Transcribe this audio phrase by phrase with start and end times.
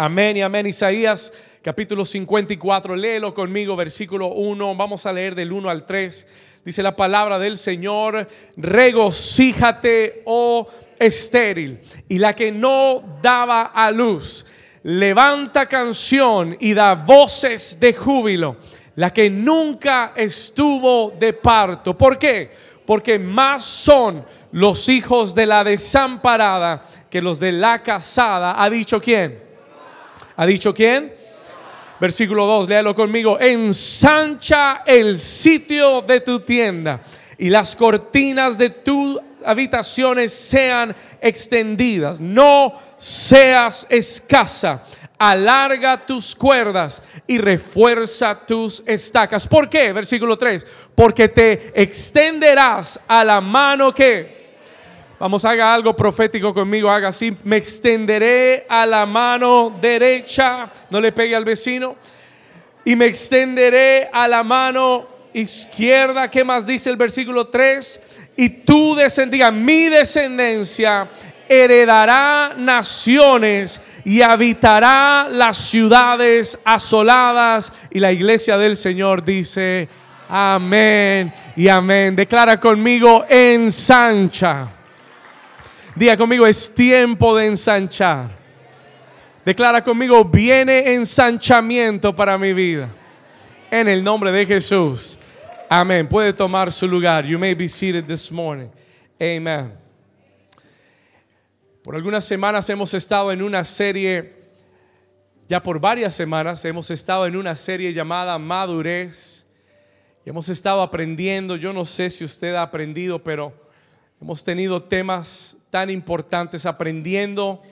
[0.00, 0.64] Amén y amén.
[0.64, 4.76] Isaías capítulo 54, léelo conmigo, versículo 1.
[4.76, 6.60] Vamos a leer del 1 al 3.
[6.64, 10.68] Dice la palabra del Señor, regocíjate, oh
[11.00, 14.46] estéril, y la que no daba a luz,
[14.84, 18.56] levanta canción y da voces de júbilo,
[18.94, 21.98] la que nunca estuvo de parto.
[21.98, 22.52] ¿Por qué?
[22.86, 28.62] Porque más son los hijos de la desamparada que los de la casada.
[28.62, 29.47] ¿Ha dicho quién?
[30.40, 31.12] ¿Ha dicho quién?
[31.98, 33.40] Versículo 2, léalo conmigo.
[33.40, 37.00] Ensancha el sitio de tu tienda
[37.38, 42.20] y las cortinas de tus habitaciones sean extendidas.
[42.20, 44.84] No seas escasa.
[45.18, 49.48] Alarga tus cuerdas y refuerza tus estacas.
[49.48, 49.92] ¿Por qué?
[49.92, 50.64] Versículo 3.
[50.94, 54.37] Porque te extenderás a la mano que
[55.20, 57.36] Vamos, haga algo profético conmigo, haga así.
[57.42, 61.96] Me extenderé a la mano derecha, no le pegue al vecino.
[62.84, 66.30] Y me extenderé a la mano izquierda.
[66.30, 68.00] ¿Qué más dice el versículo 3?
[68.36, 71.08] Y tú descendía, mi descendencia
[71.48, 77.72] heredará naciones y habitará las ciudades asoladas.
[77.90, 79.88] Y la iglesia del Señor dice,
[80.28, 82.14] amén y amén.
[82.14, 84.77] Declara conmigo, ensancha
[85.98, 88.30] Diga conmigo, es tiempo de ensanchar.
[89.44, 92.88] Declara conmigo, viene ensanchamiento para mi vida.
[93.68, 95.18] En el nombre de Jesús.
[95.68, 96.08] Amén.
[96.08, 97.26] Puede tomar su lugar.
[97.26, 98.68] You may be seated this morning.
[99.20, 99.76] Amen.
[101.82, 104.34] Por algunas semanas hemos estado en una serie,
[105.48, 109.46] ya por varias semanas hemos estado en una serie llamada Madurez.
[110.24, 113.52] Y hemos estado aprendiendo, yo no sé si usted ha aprendido, pero
[114.20, 117.62] hemos tenido temas tan importantes, aprendiendo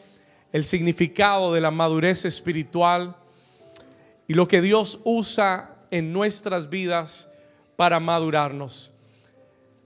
[0.52, 3.16] el significado de la madurez espiritual
[4.28, 7.28] y lo que Dios usa en nuestras vidas
[7.76, 8.92] para madurarnos.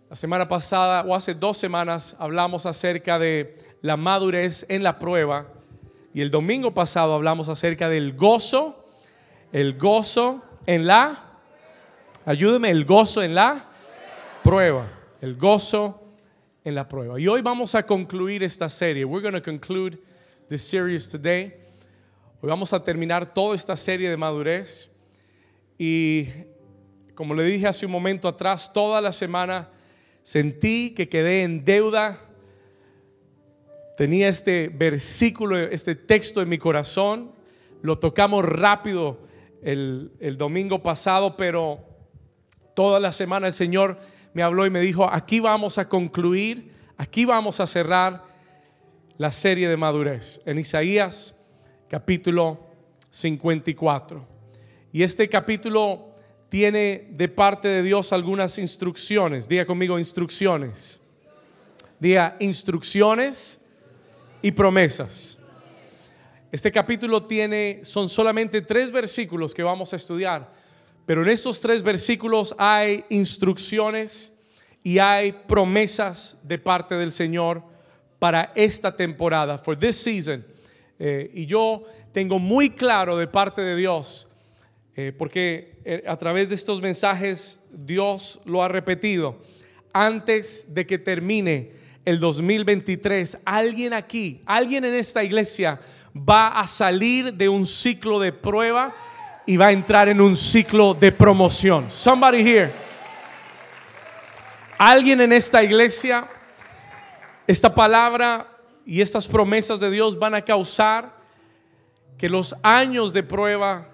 [0.08, 5.46] La semana pasada o hace dos semanas hablamos acerca de la madurez en la prueba
[6.12, 8.84] y el domingo pasado hablamos acerca del gozo,
[9.52, 11.36] el gozo en la,
[12.26, 13.66] ayúdeme, el gozo en la
[14.42, 14.88] prueba,
[15.20, 15.99] el gozo
[16.70, 17.20] en la prueba.
[17.20, 19.04] Y hoy vamos a concluir esta serie.
[19.04, 19.98] We're going to conclude
[20.48, 21.52] this series today.
[22.40, 24.90] Hoy vamos a terminar toda esta serie de madurez.
[25.78, 26.28] Y
[27.14, 29.68] como le dije hace un momento atrás, toda la semana
[30.22, 32.18] sentí que quedé en deuda.
[33.96, 37.32] Tenía este versículo, este texto en mi corazón.
[37.82, 39.18] Lo tocamos rápido
[39.62, 41.84] el, el domingo pasado, pero
[42.74, 43.98] toda la semana el Señor
[44.32, 48.24] me habló y me dijo, aquí vamos a concluir, aquí vamos a cerrar
[49.18, 51.40] la serie de madurez en Isaías
[51.88, 52.66] capítulo
[53.10, 54.26] 54.
[54.92, 56.14] Y este capítulo
[56.48, 59.48] tiene de parte de Dios algunas instrucciones.
[59.48, 61.00] Diga conmigo instrucciones.
[61.98, 63.60] Diga instrucciones
[64.40, 65.38] y promesas.
[66.52, 70.59] Este capítulo tiene, son solamente tres versículos que vamos a estudiar
[71.10, 74.32] pero en estos tres versículos hay instrucciones
[74.84, 77.64] y hay promesas de parte del Señor
[78.20, 80.46] para esta temporada, for this season.
[81.00, 81.82] Eh, y yo
[82.12, 84.28] tengo muy claro de parte de Dios,
[84.94, 89.42] eh, porque eh, a través de estos mensajes Dios lo ha repetido.
[89.92, 91.72] Antes de que termine
[92.04, 95.80] el 2023, alguien aquí, alguien en esta iglesia
[96.16, 98.94] va a salir de un ciclo de prueba
[99.46, 101.90] y va a entrar en un ciclo de promoción.
[101.90, 102.72] Somebody here.
[104.78, 106.26] Alguien en esta iglesia,
[107.46, 108.46] esta palabra
[108.86, 111.14] y estas promesas de Dios van a causar
[112.16, 113.88] que los años de prueba,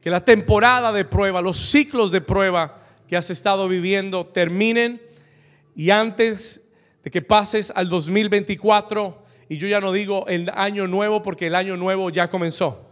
[0.00, 5.02] que la temporada de prueba, los ciclos de prueba que has estado viviendo terminen
[5.74, 6.68] y antes
[7.02, 11.54] de que pases al 2024, y yo ya no digo el año nuevo porque el
[11.54, 12.89] año nuevo ya comenzó.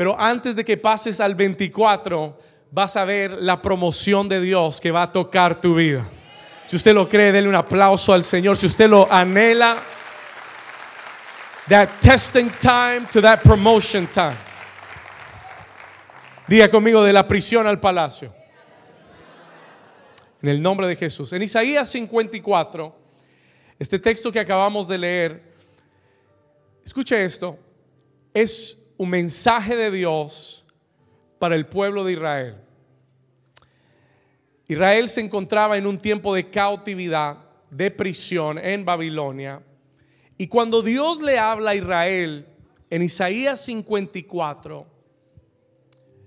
[0.00, 2.38] Pero antes de que pases al 24,
[2.70, 6.08] vas a ver la promoción de Dios que va a tocar tu vida.
[6.66, 8.56] Si usted lo cree, denle un aplauso al Señor.
[8.56, 9.76] Si usted lo anhela,
[11.68, 14.38] that testing time to that promotion time.
[16.48, 18.34] Diga conmigo de la prisión al palacio.
[20.40, 21.30] En el nombre de Jesús.
[21.34, 22.96] En Isaías 54,
[23.78, 25.42] este texto que acabamos de leer,
[26.86, 27.58] escuche esto,
[28.32, 30.66] es un mensaje de Dios
[31.38, 32.56] para el pueblo de Israel.
[34.68, 37.38] Israel se encontraba en un tiempo de cautividad,
[37.70, 39.62] de prisión en Babilonia.
[40.36, 42.46] Y cuando Dios le habla a Israel
[42.90, 44.86] en Isaías 54,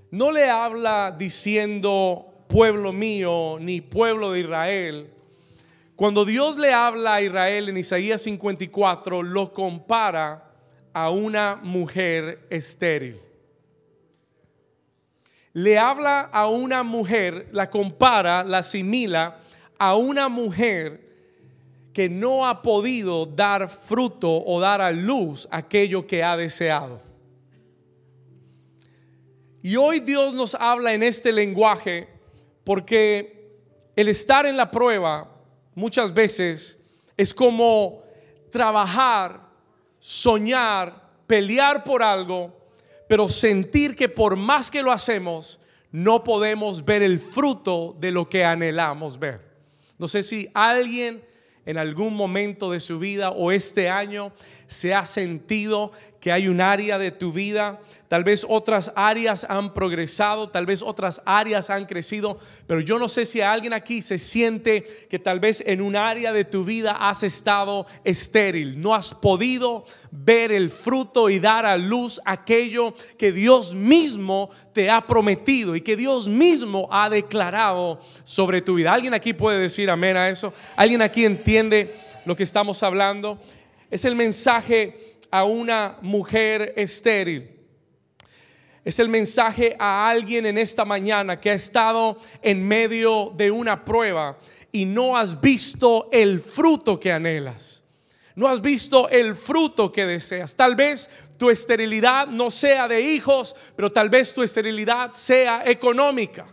[0.10, 5.14] no le habla diciendo pueblo mío ni pueblo de Israel.
[5.96, 10.53] Cuando Dios le habla a Israel en Isaías 54, lo compara
[10.94, 13.20] a una mujer estéril.
[15.54, 19.40] Le habla a una mujer, la compara, la asimila
[19.78, 21.02] a una mujer
[21.94, 27.02] que no ha podido dar fruto o dar a luz aquello que ha deseado.
[29.62, 32.08] Y hoy Dios nos habla en este lenguaje
[32.64, 33.52] porque
[33.96, 35.30] el estar en la prueba
[35.76, 36.80] muchas veces
[37.16, 38.04] es como
[38.52, 39.43] trabajar,
[40.06, 42.54] soñar, pelear por algo,
[43.08, 45.62] pero sentir que por más que lo hacemos,
[45.94, 49.40] no podemos ver el fruto de lo que anhelamos ver.
[49.98, 51.26] No sé si alguien
[51.66, 54.34] en algún momento de su vida o este año
[54.68, 57.80] se ha sentido que hay un área de tu vida
[58.14, 62.38] Tal vez otras áreas han progresado, tal vez otras áreas han crecido,
[62.68, 66.32] pero yo no sé si alguien aquí se siente que tal vez en un área
[66.32, 71.76] de tu vida has estado estéril, no has podido ver el fruto y dar a
[71.76, 78.62] luz aquello que Dios mismo te ha prometido y que Dios mismo ha declarado sobre
[78.62, 78.94] tu vida.
[78.94, 80.54] ¿Alguien aquí puede decir amén a eso?
[80.76, 81.96] ¿Alguien aquí entiende
[82.26, 83.40] lo que estamos hablando?
[83.90, 87.53] Es el mensaje a una mujer estéril.
[88.86, 93.86] Es el mensaje a alguien en esta mañana que ha estado en medio de una
[93.86, 94.38] prueba
[94.72, 97.84] y no has visto el fruto que anhelas.
[98.36, 100.56] No has visto el fruto que deseas.
[100.56, 106.48] Tal vez tu esterilidad no sea de hijos, pero tal vez tu esterilidad sea económica.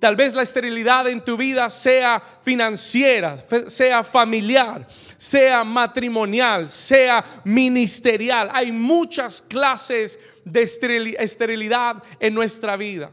[0.00, 3.36] Tal vez la esterilidad en tu vida sea financiera,
[3.68, 4.86] sea familiar,
[5.20, 8.48] sea matrimonial, sea ministerial.
[8.54, 13.10] Hay muchas clases de esterilidad en nuestra vida.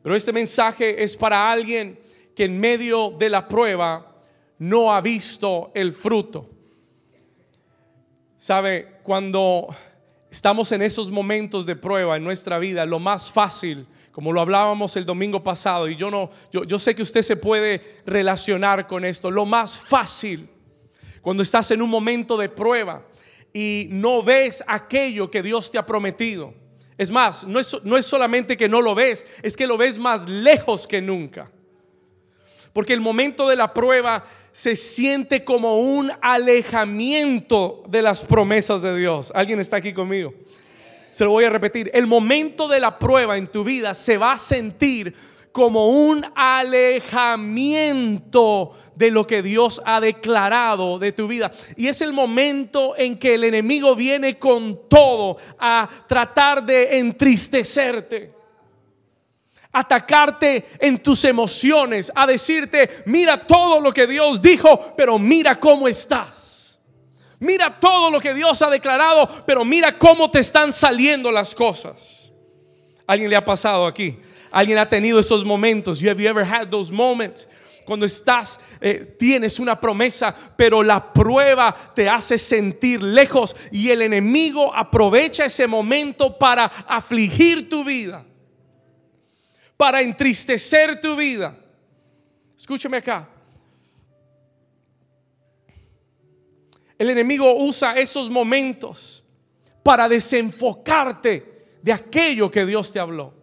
[0.00, 1.98] Pero este mensaje es para alguien
[2.36, 4.22] que en medio de la prueba
[4.58, 6.48] no ha visto el fruto.
[8.36, 9.66] Sabe, cuando
[10.30, 13.88] estamos en esos momentos de prueba en nuestra vida, lo más fácil,
[14.18, 17.36] como lo hablábamos el domingo pasado, y yo no, yo, yo sé que usted se
[17.36, 20.48] puede relacionar con esto, lo más fácil
[21.22, 23.06] cuando estás en un momento de prueba
[23.54, 26.52] y no ves aquello que Dios te ha prometido.
[26.96, 29.98] Es más, no es, no es solamente que no lo ves, es que lo ves
[29.98, 31.52] más lejos que nunca.
[32.72, 38.98] Porque el momento de la prueba se siente como un alejamiento de las promesas de
[38.98, 39.30] Dios.
[39.32, 40.34] ¿Alguien está aquí conmigo?
[41.10, 41.90] Se lo voy a repetir.
[41.94, 45.14] El momento de la prueba en tu vida se va a sentir
[45.52, 51.50] como un alejamiento de lo que Dios ha declarado de tu vida.
[51.76, 58.38] Y es el momento en que el enemigo viene con todo a tratar de entristecerte
[59.70, 65.86] atacarte en tus emociones, a decirte, mira todo lo que Dios dijo, pero mira cómo
[65.86, 66.47] estás.
[67.40, 72.32] Mira todo lo que Dios ha declarado, pero mira cómo te están saliendo las cosas.
[73.06, 74.18] ¿Alguien le ha pasado aquí?
[74.50, 76.00] Alguien ha tenido esos momentos.
[76.00, 77.48] You have you ever had those moments?
[77.84, 84.02] Cuando estás, eh, tienes una promesa, pero la prueba te hace sentir lejos y el
[84.02, 88.26] enemigo aprovecha ese momento para afligir tu vida,
[89.76, 91.56] para entristecer tu vida.
[92.58, 93.37] Escúchame acá.
[96.98, 99.24] El enemigo usa esos momentos
[99.82, 103.38] para desenfocarte de aquello que Dios te habló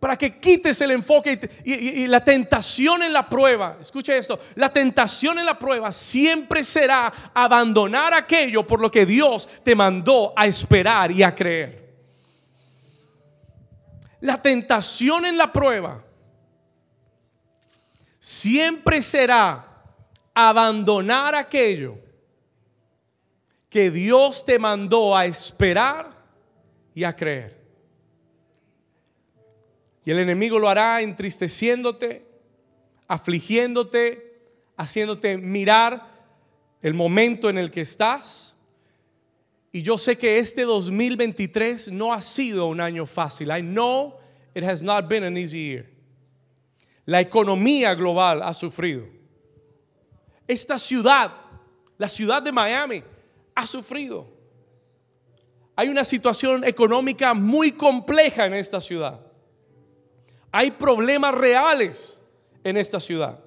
[0.00, 3.78] para que quites el enfoque y, la tentación en la prueba.
[3.80, 9.48] Escucha esto, la tentación en la prueba siempre será abandonar aquello por lo que Dios
[9.64, 11.88] te mandó a esperar y a creer.
[14.20, 16.04] La tentación en la prueba
[18.20, 19.67] siempre será
[20.40, 21.98] abandonar aquello
[23.68, 26.16] que Dios te mandó a esperar
[26.94, 27.58] y a creer.
[30.04, 32.24] Y el enemigo lo hará entristeciéndote,
[33.08, 34.40] afligiéndote,
[34.76, 36.08] haciéndote mirar
[36.82, 38.54] el momento en el que estás.
[39.72, 43.50] Y yo sé que este 2023 no ha sido un año fácil.
[43.50, 44.20] I know
[44.54, 45.90] it has not been an easy year.
[47.06, 49.17] La economía global ha sufrido.
[50.48, 51.34] Esta ciudad,
[51.98, 53.04] la ciudad de Miami,
[53.54, 54.26] ha sufrido.
[55.76, 59.20] Hay una situación económica muy compleja en esta ciudad.
[60.50, 62.20] Hay problemas reales
[62.64, 63.38] en esta ciudad.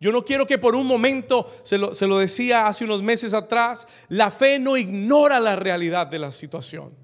[0.00, 3.34] Yo no quiero que por un momento, se lo, se lo, decía hace unos meses
[3.34, 6.94] atrás, la fe no ignora la realidad de la situación.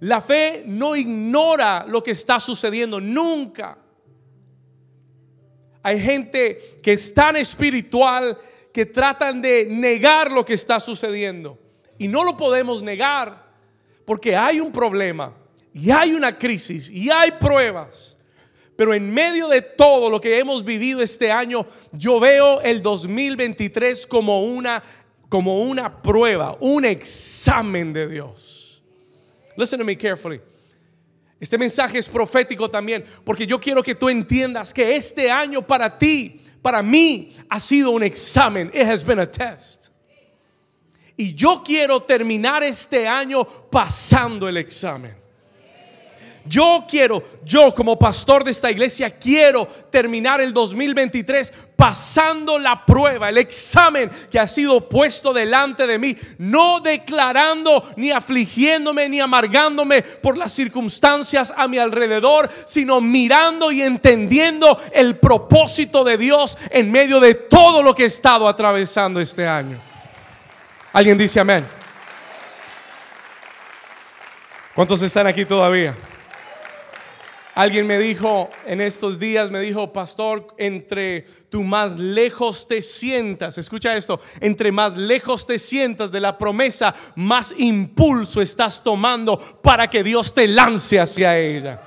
[0.00, 3.78] La fe no ignora lo que está sucediendo, nunca.
[5.82, 8.38] Hay gente que es tan espiritual
[8.72, 11.58] que tratan de negar lo que está sucediendo.
[11.98, 13.50] Y no lo podemos negar
[14.04, 15.36] porque hay un problema
[15.72, 18.16] y hay una crisis y hay pruebas.
[18.76, 24.06] Pero en medio de todo lo que hemos vivido este año, yo veo el 2023
[24.06, 24.82] como una,
[25.28, 28.82] como una prueba, un examen de Dios.
[29.56, 30.40] Listen to me carefully.
[31.40, 35.98] Este mensaje es profético también, porque yo quiero que tú entiendas que este año para
[35.98, 38.70] ti, para mí, ha sido un examen.
[38.74, 39.88] It has been a test.
[41.16, 45.19] Y yo quiero terminar este año pasando el examen.
[46.46, 53.28] Yo quiero, yo como pastor de esta iglesia, quiero terminar el 2023 pasando la prueba,
[53.28, 60.02] el examen que ha sido puesto delante de mí, no declarando ni afligiéndome ni amargándome
[60.02, 66.90] por las circunstancias a mi alrededor, sino mirando y entendiendo el propósito de Dios en
[66.90, 69.78] medio de todo lo que he estado atravesando este año.
[70.92, 71.66] ¿Alguien dice amén?
[74.74, 75.94] ¿Cuántos están aquí todavía?
[77.60, 83.58] Alguien me dijo en estos días, me dijo, pastor, entre tú más lejos te sientas,
[83.58, 89.90] escucha esto, entre más lejos te sientas de la promesa, más impulso estás tomando para
[89.90, 91.82] que Dios te lance hacia ella.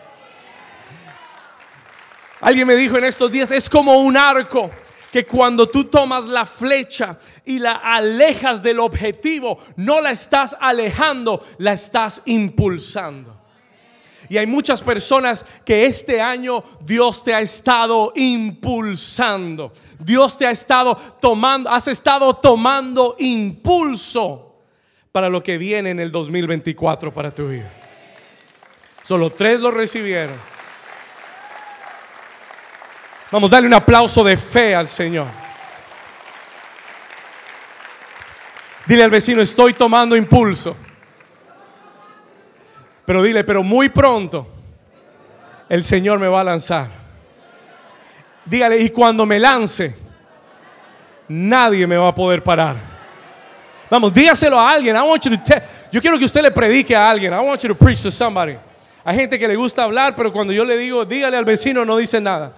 [2.42, 4.70] Alguien me dijo en estos días, es como un arco
[5.12, 11.44] que cuando tú tomas la flecha y la alejas del objetivo, no la estás alejando,
[11.58, 13.33] la estás impulsando.
[14.30, 19.74] Y hay muchas personas que este año Dios te ha estado impulsando.
[20.00, 24.56] Dios te ha estado tomando, has estado tomando impulso
[25.12, 27.72] para lo que viene en el 2024 para tu vida.
[29.04, 30.36] Solo tres lo recibieron.
[33.32, 35.26] Vamos, a darle un aplauso de fe al Señor.
[38.86, 40.76] Dile al vecino, estoy tomando impulso.
[43.06, 44.48] Pero dile, pero muy pronto
[45.70, 46.88] el Señor me va a lanzar.
[48.46, 49.96] Dígale, y cuando me lance,
[51.28, 52.76] nadie me va a poder parar.
[53.90, 54.96] Vamos, dígaselo a alguien.
[54.96, 55.54] I want you to
[55.92, 57.32] yo quiero que usted le predique a alguien.
[57.34, 58.58] I want you to preach to somebody.
[59.06, 61.98] Hay gente que le gusta hablar, pero cuando yo le digo, dígale al vecino, no
[61.98, 62.54] dice nada.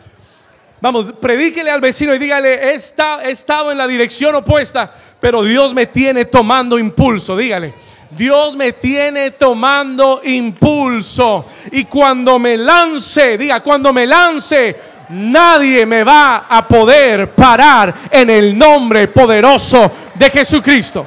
[0.79, 5.87] Vamos, predíquele al vecino y dígale, he estado en la dirección opuesta, pero Dios me
[5.87, 7.35] tiene tomando impulso.
[7.35, 7.73] Dígale.
[8.15, 11.45] Dios me tiene tomando impulso.
[11.71, 14.75] Y cuando me lance, diga, cuando me lance,
[15.09, 21.05] nadie me va a poder parar en el nombre poderoso de Jesucristo.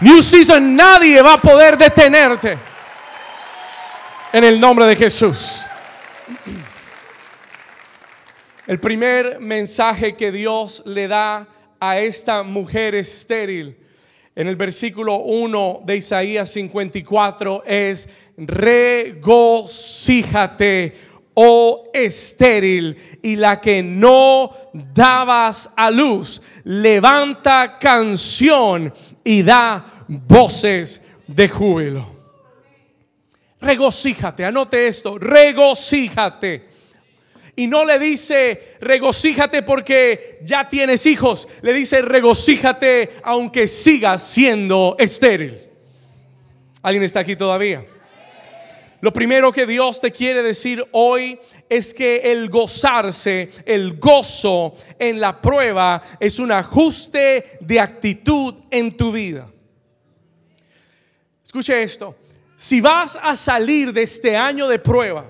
[0.00, 2.56] New Season, nadie va a poder detenerte
[4.32, 5.64] en el nombre de Jesús.
[8.66, 11.46] El primer mensaje que Dios le da
[11.80, 13.87] a esta mujer estéril
[14.38, 19.34] en el versículo 1 de Isaías 54 es, regocíjate,
[21.34, 24.52] oh estéril, y la que no
[24.94, 32.08] dabas a luz, levanta canción y da voces de júbilo.
[33.60, 36.67] Regocíjate, anote esto, regocíjate.
[37.58, 41.48] Y no le dice regocíjate porque ya tienes hijos.
[41.62, 45.58] Le dice regocíjate aunque sigas siendo estéril.
[46.82, 47.84] ¿Alguien está aquí todavía?
[49.00, 55.18] Lo primero que Dios te quiere decir hoy es que el gozarse, el gozo en
[55.18, 59.50] la prueba es un ajuste de actitud en tu vida.
[61.44, 62.14] Escuche esto.
[62.54, 65.28] Si vas a salir de este año de prueba,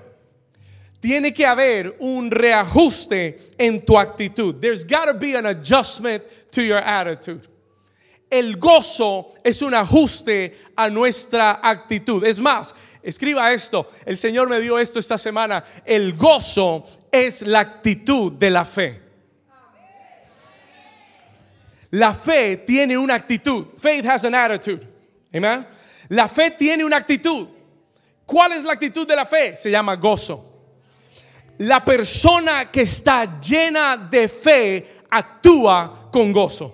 [0.99, 4.59] tiene que haber un reajuste en tu actitud.
[4.59, 7.47] There's got to be an adjustment to your attitude.
[8.29, 12.23] El gozo es un ajuste a nuestra actitud.
[12.23, 13.89] Es más, escriba esto.
[14.05, 15.63] El Señor me dio esto esta semana.
[15.85, 19.01] El gozo es la actitud de la fe.
[21.91, 23.65] La fe tiene una actitud.
[23.79, 24.85] Faith has an attitude.
[25.33, 25.65] Amen.
[26.09, 27.47] La fe tiene una actitud.
[28.27, 29.57] ¿Cuál es la actitud de la fe?
[29.57, 30.48] Se llama gozo.
[31.59, 36.73] La persona que está llena de fe actúa con gozo.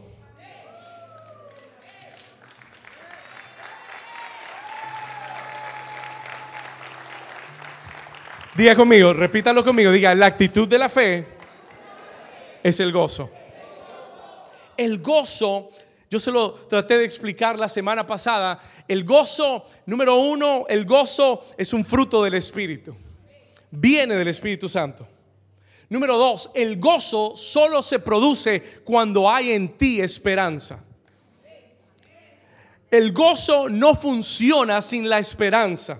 [8.54, 11.27] Diga conmigo, repítalo conmigo, diga, la actitud de la fe
[12.62, 13.32] es el gozo.
[14.77, 15.72] El gozo,
[16.12, 21.44] yo se lo traté de explicar la semana pasada, el gozo, número uno, el gozo
[21.58, 22.96] es un fruto del Espíritu.
[23.75, 25.08] Viene del Espíritu Santo.
[25.89, 30.84] Número dos, el gozo solo se produce cuando hay en ti esperanza.
[32.89, 36.00] El gozo no funciona sin la esperanza.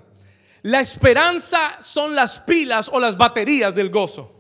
[0.64, 4.32] La esperanza son las pilas o las baterías del gozo.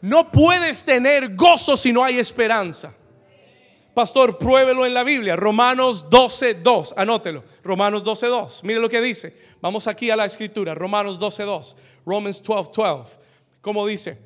[0.00, 2.94] No puedes tener gozo si no hay esperanza.
[3.96, 5.36] Pastor, pruébelo en la Biblia.
[5.36, 6.94] Romanos 12, 2.
[6.98, 7.42] Anótelo.
[7.64, 8.64] Romanos 12, 2.
[8.64, 9.34] Mire lo que dice.
[9.62, 10.74] Vamos aquí a la escritura.
[10.74, 11.76] Romanos 12, 2.
[12.04, 13.18] Romans 12, 12.
[13.62, 14.18] ¿Cómo dice?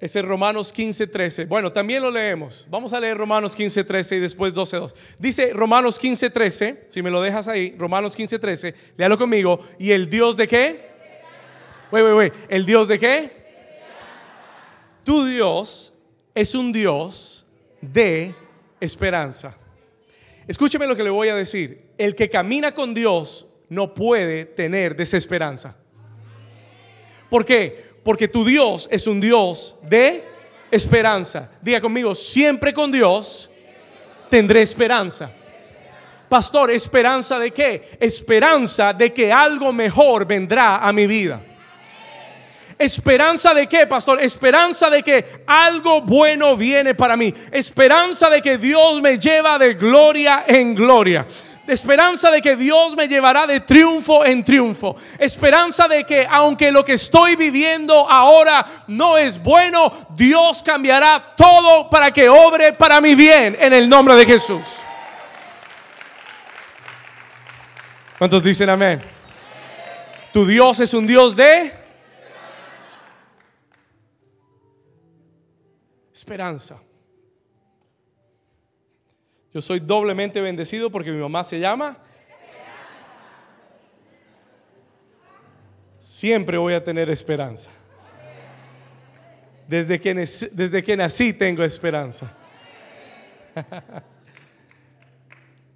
[0.00, 1.44] Ese Romanos 15, 13.
[1.44, 2.66] Bueno, también lo leemos.
[2.68, 4.94] Vamos a leer Romanos 15, 13 y después 12, 2.
[5.20, 6.88] Dice Romanos 15, 13.
[6.90, 8.74] Si me lo dejas ahí, Romanos 15, 13.
[8.96, 9.60] Léalo conmigo.
[9.78, 10.90] ¿Y el Dios de qué?
[11.92, 12.32] Wey, wey, wey.
[12.48, 13.30] ¿El Dios de qué?
[15.04, 15.92] Tu Dios
[16.34, 17.45] es un Dios
[17.80, 18.34] de
[18.80, 19.56] esperanza.
[20.46, 21.90] Escúcheme lo que le voy a decir.
[21.98, 25.76] El que camina con Dios no puede tener desesperanza.
[27.28, 27.96] ¿Por qué?
[28.04, 30.24] Porque tu Dios es un Dios de
[30.70, 31.50] esperanza.
[31.62, 33.50] Diga conmigo, siempre con Dios
[34.28, 35.32] tendré esperanza.
[36.28, 37.98] Pastor, ¿esperanza de qué?
[38.00, 41.40] Esperanza de que algo mejor vendrá a mi vida.
[42.78, 44.20] ¿Esperanza de qué, pastor?
[44.20, 47.32] Esperanza de que algo bueno viene para mí.
[47.50, 51.26] Esperanza de que Dios me lleva de gloria en gloria
[51.66, 54.96] esperanza de que Dios me llevará de triunfo en triunfo.
[55.18, 61.90] Esperanza de que aunque lo que estoy viviendo ahora no es bueno, Dios cambiará todo
[61.90, 64.82] para que obre para mi bien en el nombre de Jesús.
[68.18, 69.02] ¿Cuántos dicen amén?
[70.32, 71.85] Tu Dios es un Dios de
[76.16, 76.80] esperanza.
[79.52, 81.98] Yo soy doblemente bendecido porque mi mamá se llama.
[85.98, 87.70] Siempre voy a tener esperanza.
[89.68, 92.34] Desde que, desde que nací tengo esperanza.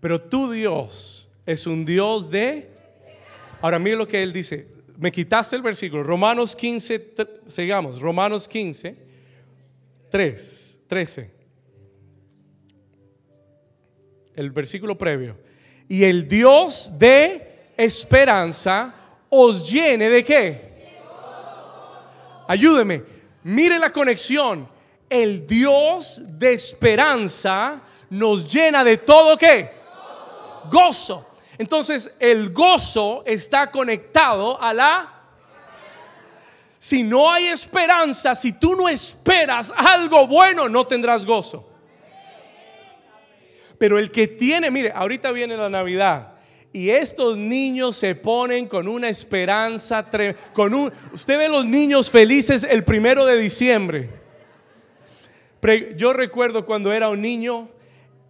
[0.00, 2.70] Pero tu Dios es un Dios de...
[3.61, 4.68] Ahora mire lo que él dice.
[4.96, 6.03] Me quitaste el versículo.
[6.03, 7.14] Romanos 15,
[7.46, 8.00] sigamos.
[8.00, 9.10] Romanos 15,
[10.11, 11.40] 3, 13
[14.40, 15.37] el versículo previo.
[15.88, 18.94] Y el Dios de esperanza
[19.29, 20.70] os llene de qué?
[22.49, 23.05] Ayúdeme.
[23.44, 24.68] Mire la conexión.
[25.09, 29.70] El Dios de esperanza nos llena de todo qué?
[30.70, 31.27] Gozo.
[31.59, 35.19] Entonces el gozo está conectado a la...
[36.82, 41.70] Si no hay esperanza, si tú no esperas algo bueno, no tendrás gozo.
[43.76, 46.36] Pero el que tiene, mire, ahorita viene la Navidad.
[46.72, 50.06] Y estos niños se ponen con una esperanza,
[50.54, 54.08] con un, usted ve los niños felices el primero de diciembre.
[55.98, 57.68] Yo recuerdo cuando era un niño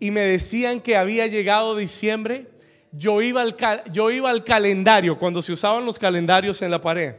[0.01, 2.49] y me decían que había llegado diciembre,
[2.91, 3.57] yo iba al,
[3.93, 7.15] yo iba al calendario, cuando se usaban los calendarios en la pared.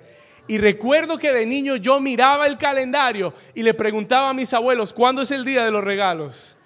[0.48, 4.94] Y recuerdo que de niño yo miraba el calendario y le preguntaba a mis abuelos,
[4.94, 6.58] ¿cuándo es el día de los regalos?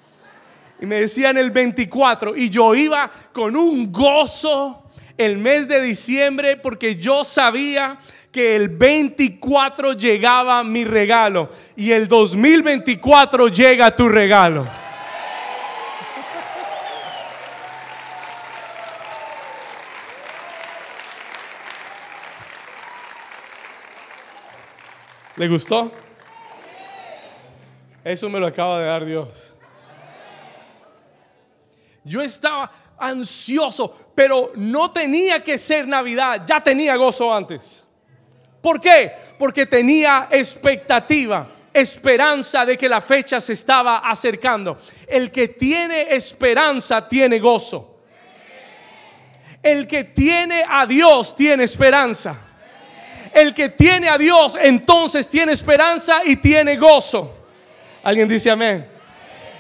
[0.82, 4.84] y me decían el 24 y yo iba con un gozo
[5.18, 7.98] el mes de diciembre porque yo sabía
[8.32, 14.68] que el 24 llegaba mi regalo y el 2024 llega tu regalo.
[25.38, 25.91] ¿Le gustó?
[28.04, 29.54] Eso me lo acaba de dar Dios.
[32.06, 37.84] Yo estaba ansioso, pero no tenía que ser Navidad, ya tenía gozo antes.
[38.62, 39.12] ¿Por qué?
[39.38, 44.80] Porque tenía expectativa, esperanza de que la fecha se estaba acercando.
[45.08, 48.00] El que tiene esperanza tiene gozo.
[49.62, 52.45] El que tiene a Dios tiene esperanza.
[53.36, 57.36] El que tiene a Dios entonces tiene esperanza y tiene gozo.
[58.02, 58.95] ¿Alguien dice amén?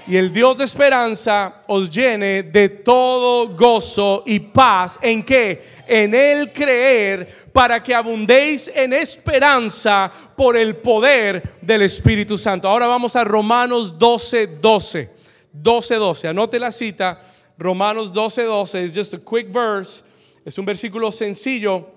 [0.07, 4.99] y el Dios de esperanza os llene de todo gozo y paz.
[5.01, 5.63] ¿En qué?
[5.87, 12.67] En el creer para que abundéis en esperanza por el poder del Espíritu Santo.
[12.67, 15.09] Ahora vamos a Romanos 12, 12.
[15.51, 16.27] 12, 12.
[16.27, 17.23] Anote la cita.
[17.57, 18.83] Romanos 12, 12.
[18.83, 20.03] Es just a quick verse.
[20.45, 21.94] Es un versículo sencillo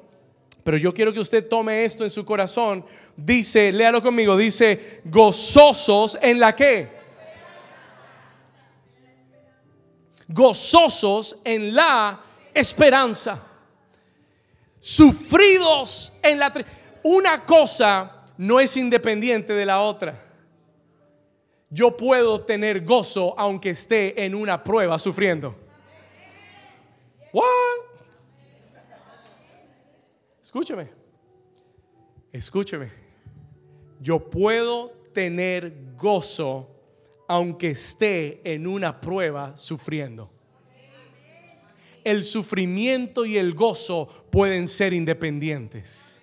[0.68, 2.85] Pero yo quiero que usted tome esto en su corazón.
[3.16, 6.90] Dice, léalo conmigo, dice, gozosos en la que.
[10.26, 12.20] Gozosos en la
[12.52, 13.42] esperanza.
[14.78, 16.52] Sufridos en la...
[17.02, 20.22] Una cosa no es independiente de la otra.
[21.70, 25.57] Yo puedo tener gozo aunque esté en una prueba sufriendo.
[27.33, 27.67] What?
[30.48, 30.88] Escúcheme.
[32.32, 32.90] Escúcheme.
[34.00, 36.70] Yo puedo tener gozo
[37.28, 40.30] aunque esté en una prueba sufriendo.
[42.02, 46.22] El sufrimiento y el gozo pueden ser independientes.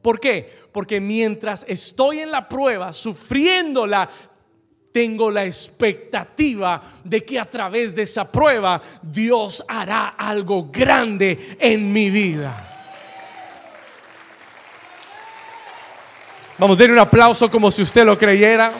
[0.00, 0.48] ¿Por qué?
[0.72, 4.08] Porque mientras estoy en la prueba, sufriéndola,
[4.90, 11.92] tengo la expectativa de que a través de esa prueba Dios hará algo grande en
[11.92, 12.70] mi vida.
[16.56, 18.72] Vamos, a darle un aplauso como si usted lo creyera.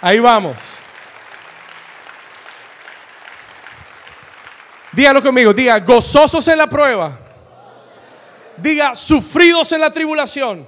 [0.00, 0.80] Ahí vamos.
[4.92, 7.18] Dígalo conmigo, diga gozosos en la prueba.
[8.56, 10.66] Diga sufridos en la tribulación,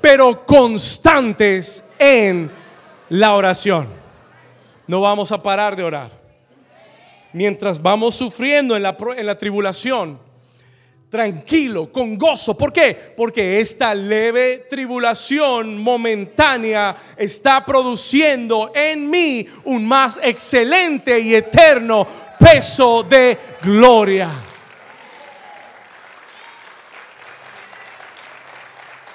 [0.00, 2.50] pero constantes en
[3.10, 3.88] la oración.
[4.86, 6.10] No vamos a parar de orar.
[7.32, 10.18] Mientras vamos sufriendo en la, en la tribulación,
[11.16, 12.58] tranquilo, con gozo.
[12.58, 13.14] ¿Por qué?
[13.16, 22.06] Porque esta leve tribulación momentánea está produciendo en mí un más excelente y eterno
[22.38, 24.30] peso de gloria.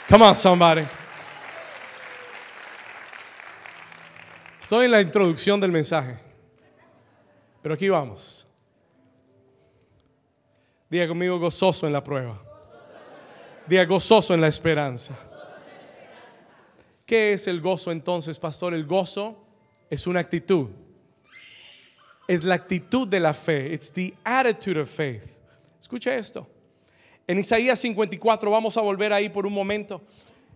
[0.09, 0.81] Come on, somebody.
[4.59, 6.17] Estoy en la introducción del mensaje.
[7.61, 8.50] Pero aquí vamos.
[10.91, 12.37] Diga conmigo gozoso en la prueba.
[13.65, 15.17] Diga gozoso en la esperanza.
[17.05, 18.73] ¿Qué es el gozo entonces, pastor?
[18.73, 19.41] El gozo
[19.89, 20.67] es una actitud.
[22.27, 23.73] Es la actitud de la fe.
[23.73, 25.23] It's the attitude of faith.
[25.79, 26.45] Escucha esto.
[27.25, 30.01] En Isaías 54, vamos a volver ahí por un momento.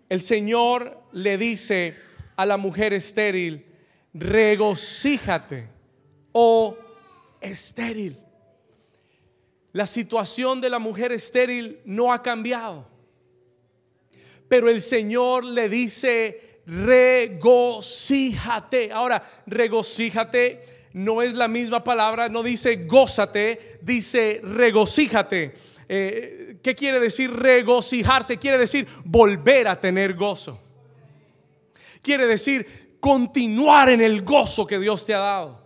[0.09, 1.95] El Señor le dice
[2.35, 3.65] a la mujer estéril,
[4.13, 5.69] regocíjate,
[6.33, 6.75] oh
[7.39, 8.24] estéril.
[9.75, 12.87] La situación de la mujer estéril no ha cambiado.
[14.47, 18.93] Pero el Señor le dice, regocíjate.
[18.93, 25.53] Ahora, regocíjate no es la misma palabra, no dice gózate, dice regocíjate.
[25.89, 28.37] Eh, ¿Qué quiere decir regocijarse?
[28.37, 30.57] Quiere decir volver a tener gozo.
[32.01, 35.64] Quiere decir continuar en el gozo que Dios te ha dado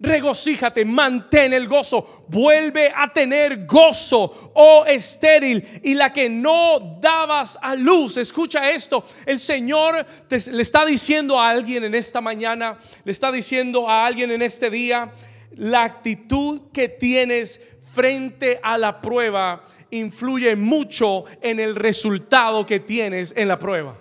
[0.00, 7.58] regocíjate, mantén el gozo, vuelve a tener gozo, oh estéril, y la que no dabas
[7.60, 8.16] a luz.
[8.16, 13.88] Escucha esto, el Señor le está diciendo a alguien en esta mañana, le está diciendo
[13.88, 15.12] a alguien en este día,
[15.56, 17.60] la actitud que tienes
[17.92, 23.96] frente a la prueba influye mucho en el resultado que tienes en la prueba.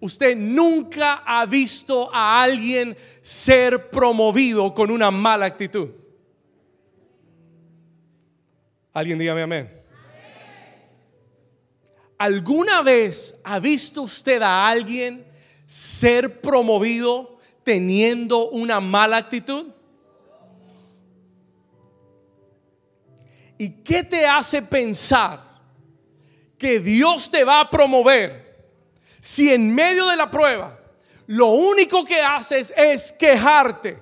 [0.00, 5.90] Usted nunca ha visto a alguien ser promovido con una mala actitud.
[8.94, 9.80] Alguien dígame amén.
[12.16, 15.24] ¿Alguna vez ha visto usted a alguien
[15.66, 19.66] ser promovido teniendo una mala actitud?
[23.58, 25.44] ¿Y qué te hace pensar
[26.58, 28.49] que Dios te va a promover
[29.20, 30.78] si en medio de la prueba
[31.26, 33.98] lo único que haces es quejarte,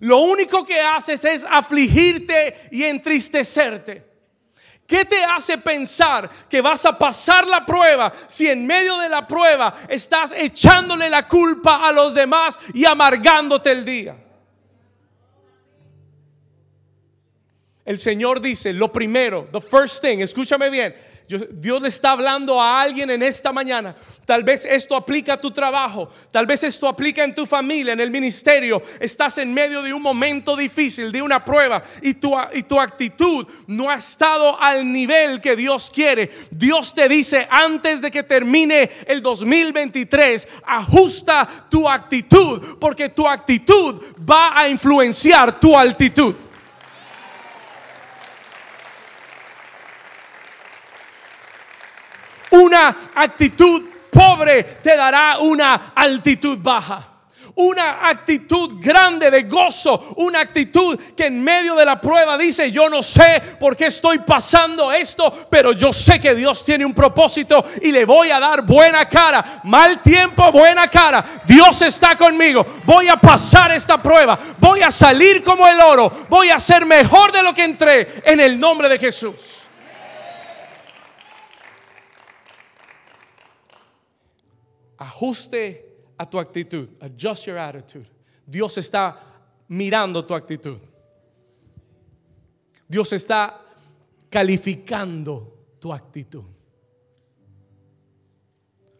[0.00, 4.12] lo único que haces es afligirte y entristecerte.
[4.84, 9.26] ¿Qué te hace pensar que vas a pasar la prueba si en medio de la
[9.26, 14.16] prueba estás echándole la culpa a los demás y amargándote el día?
[17.84, 20.94] El Señor dice, lo primero, the first thing, escúchame bien,
[21.52, 23.94] Dios le está hablando a alguien en esta mañana.
[24.26, 28.00] Tal vez esto aplica a tu trabajo, tal vez esto aplica en tu familia, en
[28.00, 28.80] el ministerio.
[29.00, 33.46] Estás en medio de un momento difícil, de una prueba y tu, y tu actitud
[33.66, 36.30] no ha estado al nivel que Dios quiere.
[36.50, 44.00] Dios te dice antes de que termine el 2023, ajusta tu actitud porque tu actitud
[44.28, 46.34] va a influenciar tu altitud.
[52.52, 57.08] Una actitud pobre te dará una altitud baja.
[57.54, 62.88] una actitud grande de gozo, una actitud que en medio de la prueba dice, yo
[62.88, 67.64] no sé por qué estoy pasando esto, pero yo sé que Dios tiene un propósito
[67.82, 71.24] y le voy a dar buena cara, mal tiempo, buena cara.
[71.44, 76.48] Dios está conmigo, voy a pasar esta prueba, voy a salir como el oro, voy
[76.48, 79.61] a ser mejor de lo que entré en el nombre de Jesús.
[85.02, 86.88] Ajuste a tu actitud.
[87.00, 88.06] Adjust your attitude.
[88.46, 89.18] Dios está
[89.68, 90.78] mirando tu actitud.
[92.86, 93.58] Dios está
[94.30, 96.44] calificando tu actitud.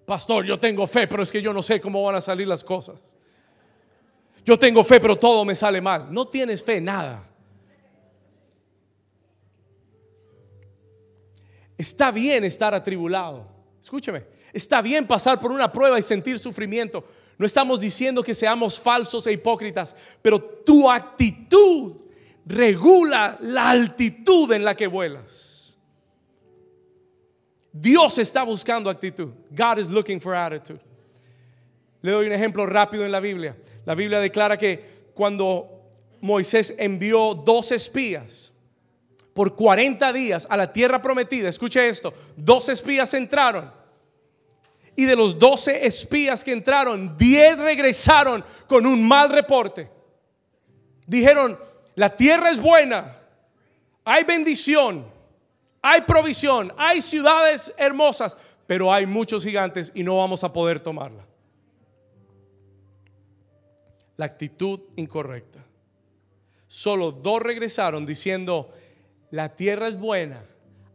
[0.05, 2.65] Pastor, yo tengo fe, pero es que yo no sé cómo van a salir las
[2.65, 3.05] cosas.
[4.45, 6.13] Yo tengo fe, pero todo me sale mal.
[6.13, 7.29] No tienes fe, nada.
[11.79, 13.47] Está bien estar atribulado.
[13.81, 17.05] Escúcheme, está bien pasar por una prueba y sentir sufrimiento.
[17.39, 21.95] No estamos diciendo que seamos falsos e hipócritas, pero tu actitud
[22.47, 25.79] regula la altitud en la que vuelas.
[27.73, 29.31] Dios está buscando actitud.
[29.51, 30.81] God is looking for attitude.
[32.03, 33.57] Le doy un ejemplo rápido en la Biblia.
[33.87, 35.89] La Biblia declara que cuando
[36.21, 38.53] Moisés envió dos espías
[39.33, 43.82] por 40 días a la tierra prometida, escuche esto, dos espías entraron
[44.95, 49.91] y de los doce espías que entraron, diez regresaron con un mal reporte.
[51.07, 51.59] Dijeron,
[51.95, 53.17] la tierra es buena,
[54.05, 55.07] hay bendición,
[55.81, 61.27] hay provisión, hay ciudades hermosas, pero hay muchos gigantes y no vamos a poder tomarla.
[64.17, 65.59] La actitud incorrecta.
[66.69, 68.73] Solo dos regresaron diciendo,
[69.31, 70.45] la tierra es buena,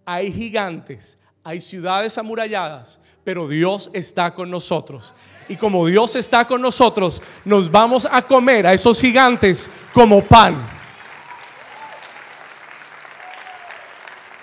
[0.05, 5.13] hay gigantes, hay ciudades amuralladas, pero Dios está con nosotros.
[5.49, 10.55] Y como Dios está con nosotros, nos vamos a comer a esos gigantes como pan.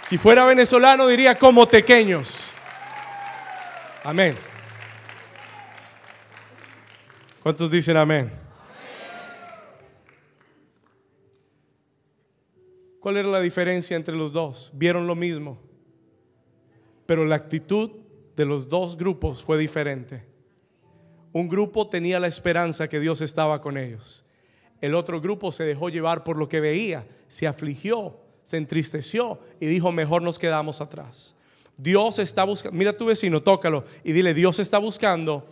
[0.04, 2.50] Si fuera venezolano diría como pequeños.
[4.02, 4.36] Amén.
[7.42, 8.30] ¿Cuántos dicen amén?
[13.00, 14.72] ¿Cuál era la diferencia entre los dos?
[14.74, 15.58] Vieron lo mismo,
[17.06, 18.03] pero la actitud
[18.36, 20.24] de los dos grupos fue diferente.
[21.32, 24.24] Un grupo tenía la esperanza que Dios estaba con ellos.
[24.80, 29.66] El otro grupo se dejó llevar por lo que veía, se afligió, se entristeció y
[29.66, 31.34] dijo, mejor nos quedamos atrás.
[31.76, 35.44] Dios está buscando, mira a tu vecino, tócalo y dile, Dios está buscando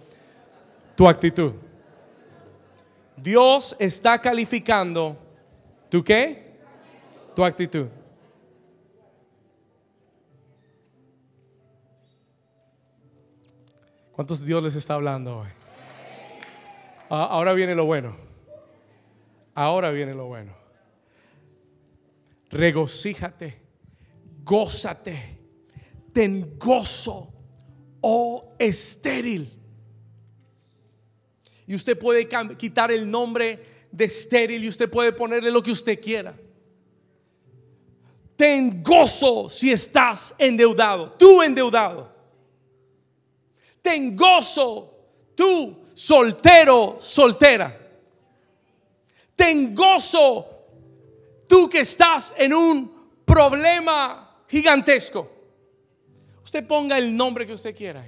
[0.94, 1.54] tu actitud.
[3.16, 5.16] Dios está calificando
[5.88, 6.52] tu qué?
[7.34, 7.86] Tu actitud.
[14.22, 15.48] ¿Cuántos Dios les está hablando hoy?
[17.10, 18.16] Ah, ahora viene lo bueno.
[19.52, 20.54] Ahora viene lo bueno.
[22.48, 23.60] Regocíjate,
[24.44, 25.40] gózate,
[26.12, 27.34] ten gozo,
[28.00, 29.60] oh estéril.
[31.66, 36.00] Y usted puede quitar el nombre de estéril y usted puede ponerle lo que usted
[36.00, 36.32] quiera.
[38.36, 42.11] Ten gozo si estás endeudado, tú endeudado.
[43.82, 44.94] Ten gozo,
[45.34, 47.76] tú soltero, soltera.
[49.34, 50.46] Ten gozo,
[51.48, 55.30] tú que estás en un problema gigantesco.
[56.44, 58.06] Usted ponga el nombre que usted quiera.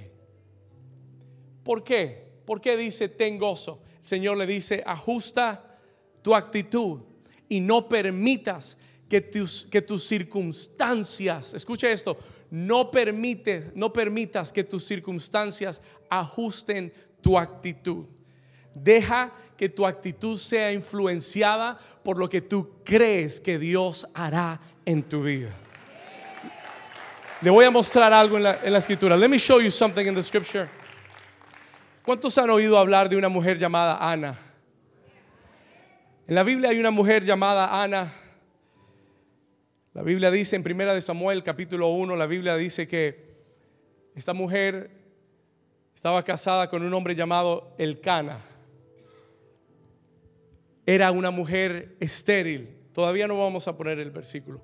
[1.63, 2.25] ¿Por qué?
[2.45, 3.81] ¿Por qué dice ten gozo?
[3.99, 5.79] El Señor le dice, ajusta
[6.21, 7.01] tu actitud
[7.49, 8.77] y no permitas
[9.09, 12.17] que tus, que tus circunstancias, escucha esto,
[12.49, 18.05] no permites, no permitas que tus circunstancias ajusten tu actitud.
[18.73, 25.01] Deja que tu actitud sea influenciada por lo que tú crees que Dios hará en
[25.01, 25.49] tu vida.
[27.41, 29.15] Le voy a mostrar algo en la, en la escritura.
[29.15, 30.67] Let me show you something in the scripture.
[32.03, 34.37] ¿Cuántos han oído hablar de una mujer llamada Ana?
[36.27, 38.11] En la Biblia hay una mujer llamada Ana
[39.95, 43.33] la Biblia dice en Primera de Samuel capítulo 1, la Biblia dice que
[44.13, 44.91] esta mujer
[45.95, 48.37] estaba casada con un hombre llamado Elcana.
[50.85, 52.75] Era una mujer estéril.
[52.91, 54.61] Todavía no vamos a poner el versículo.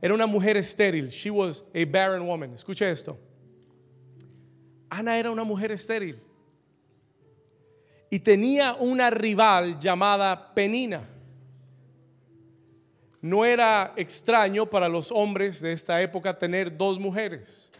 [0.00, 1.08] Era una mujer estéril.
[1.08, 2.54] She was a barren woman.
[2.54, 3.18] Escuche esto.
[4.88, 6.16] Ana era una mujer estéril.
[8.08, 11.06] Y tenía una rival llamada Penina
[13.20, 17.70] no era extraño para los hombres de esta época tener dos mujeres.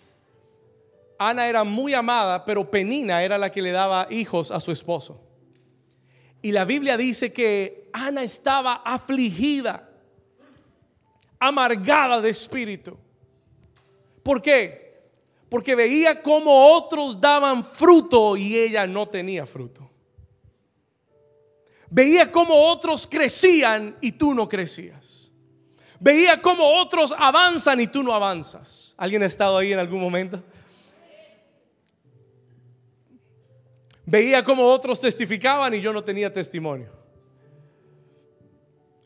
[1.18, 5.20] Ana era muy amada, pero Penina era la que le daba hijos a su esposo.
[6.42, 9.88] Y la Biblia dice que Ana estaba afligida,
[11.38, 12.96] amargada de espíritu.
[14.22, 15.11] ¿Por qué?
[15.48, 19.90] Porque veía cómo otros daban fruto y ella no tenía fruto.
[21.90, 24.99] Veía cómo otros crecían y tú no crecías.
[26.00, 28.94] Veía cómo otros avanzan y tú no avanzas.
[28.96, 30.42] ¿Alguien ha estado ahí en algún momento?
[34.06, 36.90] Veía cómo otros testificaban y yo no tenía testimonio.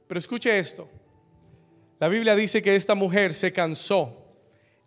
[0.06, 0.88] Pero escuche esto.
[1.98, 4.36] La Biblia dice que esta mujer se cansó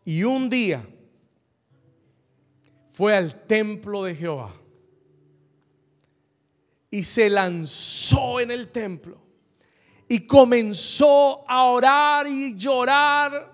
[0.05, 0.87] y un día
[2.87, 4.53] fue al templo de Jehová
[6.89, 9.26] y se lanzó en el templo
[10.07, 13.51] y comenzó a orar y llorar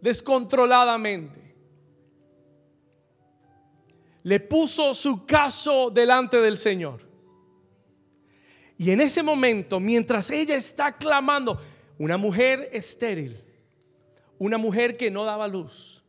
[0.00, 1.54] descontroladamente.
[4.22, 7.08] Le puso su caso delante del Señor.
[8.76, 11.60] Y en ese momento, mientras ella está clamando,
[11.98, 13.36] una mujer estéril,
[14.38, 16.04] una mujer que no daba luz,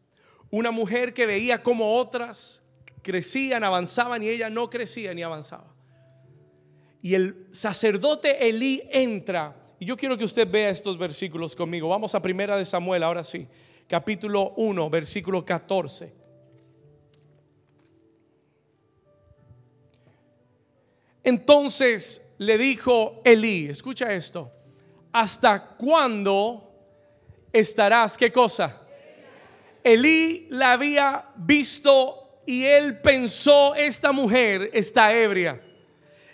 [0.51, 2.63] una mujer que veía como otras
[3.01, 5.73] crecían, avanzaban y ella no crecía ni avanzaba.
[7.01, 9.55] Y el sacerdote Elí entra.
[9.79, 11.87] Y yo quiero que usted vea estos versículos conmigo.
[11.87, 13.47] Vamos a Primera de Samuel, ahora sí.
[13.87, 16.13] Capítulo 1, versículo 14.
[21.23, 24.51] Entonces le dijo Elí, escucha esto,
[25.13, 26.71] ¿hasta cuándo
[27.53, 28.17] estarás?
[28.17, 28.81] ¿Qué cosa?
[29.83, 35.61] Elí la había visto y él pensó, esta mujer está ebria.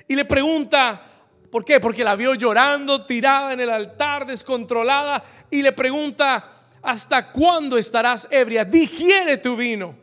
[0.08, 1.14] Y le pregunta,
[1.56, 1.80] ¿por qué?
[1.80, 5.24] Porque la vio llorando, tirada en el altar, descontrolada.
[5.50, 8.65] Y le pregunta, ¿hasta cuándo estarás ebria?
[8.65, 9.96] Digiere tu vino.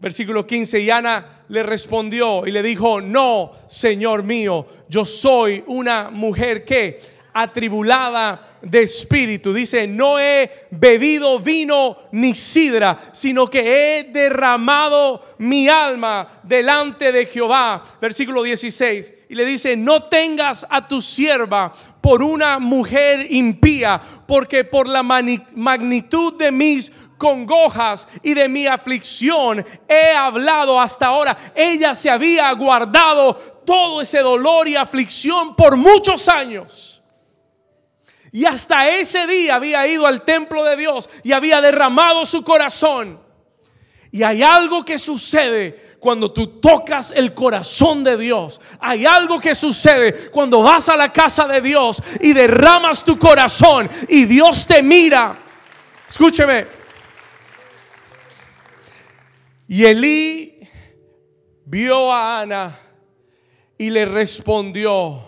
[0.00, 6.10] Versículo 15, y Ana le respondió y le dijo, no, Señor mío, yo soy una
[6.10, 6.98] mujer que
[7.34, 9.52] atribulada de espíritu.
[9.52, 13.60] Dice, no he bebido vino ni sidra, sino que
[14.00, 17.84] he derramado mi alma delante de Jehová.
[18.00, 19.12] Versículo 16.
[19.34, 25.02] Y le dice, no tengas a tu sierva por una mujer impía, porque por la
[25.02, 31.36] magnitud de mis congojas y de mi aflicción he hablado hasta ahora.
[31.52, 33.34] Ella se había guardado
[33.66, 37.02] todo ese dolor y aflicción por muchos años.
[38.30, 43.23] Y hasta ese día había ido al templo de Dios y había derramado su corazón.
[44.14, 48.60] Y hay algo que sucede cuando tú tocas el corazón de Dios.
[48.78, 53.90] Hay algo que sucede cuando vas a la casa de Dios y derramas tu corazón
[54.08, 55.36] y Dios te mira.
[56.08, 56.64] Escúcheme.
[59.66, 60.60] Y Elí
[61.64, 62.78] vio a Ana
[63.76, 65.24] y le respondió,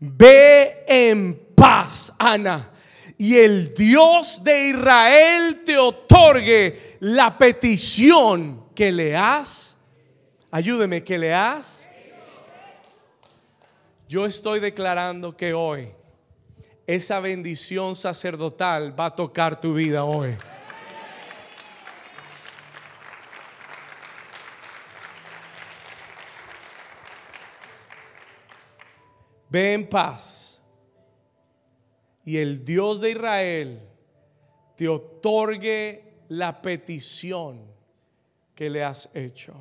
[0.00, 2.72] ve en paz, Ana.
[3.18, 9.78] Y el Dios de Israel te otorgue la petición que le has.
[10.50, 11.88] Ayúdeme, que le has.
[14.08, 15.88] Yo estoy declarando que hoy
[16.86, 20.36] esa bendición sacerdotal va a tocar tu vida hoy.
[29.48, 30.45] Ve en paz
[32.26, 33.80] y el Dios de Israel
[34.74, 37.62] te otorgue la petición
[38.52, 39.54] que le has hecho.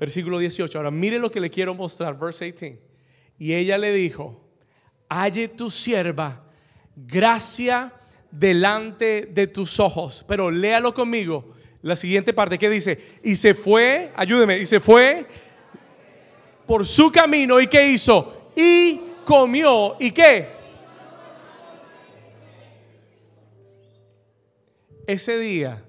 [0.00, 0.76] Versículo 18.
[0.76, 2.76] Ahora mire lo que le quiero mostrar, verse 18.
[3.38, 4.44] Y ella le dijo,
[5.08, 6.44] halle tu sierva
[6.96, 7.92] gracia
[8.32, 10.24] delante de tus ojos.
[10.26, 11.54] Pero léalo conmigo.
[11.82, 15.24] La siguiente parte que dice, y se fue, ayúdeme, y se fue
[16.66, 18.50] por su camino y qué hizo?
[18.56, 20.59] Y comió, ¿y qué?
[25.10, 25.82] Ese día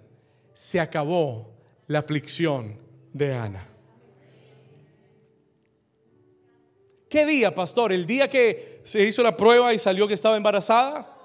[0.52, 1.54] se acabó
[1.86, 2.80] la aflicción
[3.14, 3.64] de Ana.
[7.08, 7.94] ¿Qué día, pastor?
[7.94, 11.16] ¿El día que se hizo la prueba y salió que estaba embarazada?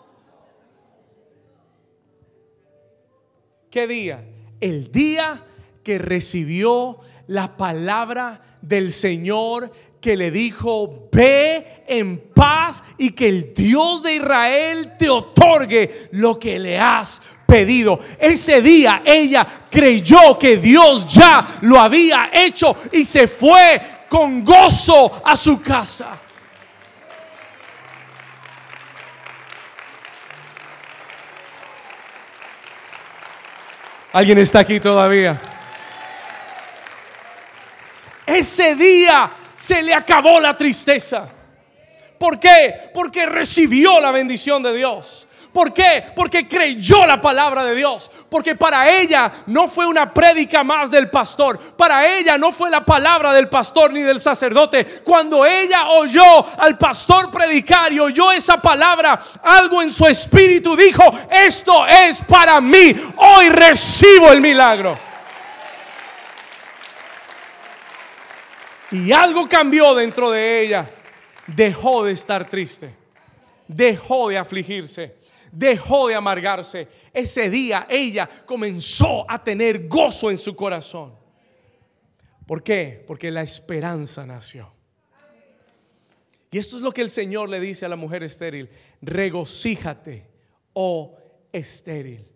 [3.71, 4.23] ¿Qué día?
[4.61, 5.43] El día
[5.83, 13.55] que recibió la palabra del Señor que le dijo, ve en paz y que el
[13.55, 17.99] Dios de Israel te otorgue lo que le has pedido.
[18.19, 25.23] Ese día ella creyó que Dios ya lo había hecho y se fue con gozo
[25.25, 26.21] a su casa.
[34.13, 35.39] ¿Alguien está aquí todavía?
[38.27, 41.29] Ese día se le acabó la tristeza.
[42.19, 42.91] ¿Por qué?
[42.95, 45.27] Porque recibió la bendición de Dios.
[45.57, 46.05] ¿Por qué?
[46.15, 48.11] Porque creyó la palabra de Dios.
[48.29, 51.59] Porque para ella no fue una prédica más del pastor.
[51.59, 54.85] Para ella no fue la palabra del pastor ni del sacerdote.
[55.03, 61.03] Cuando ella oyó al pastor predicar y oyó esa palabra, algo en su espíritu dijo,
[61.31, 62.95] esto es para mí.
[63.17, 65.06] Hoy recibo el milagro.
[69.05, 70.89] Y algo cambió dentro de ella.
[71.47, 72.95] Dejó de estar triste.
[73.69, 75.17] Dejó de afligirse
[75.57, 76.87] dejó de amargarse.
[77.13, 81.15] Ese día ella comenzó a tener gozo en su corazón.
[82.47, 83.03] ¿Por qué?
[83.07, 84.73] Porque la esperanza nació.
[86.51, 88.69] Y esto es lo que el Señor le dice a la mujer estéril.
[89.03, 90.27] Regocíjate,
[90.75, 91.17] oh
[91.53, 92.27] estéril.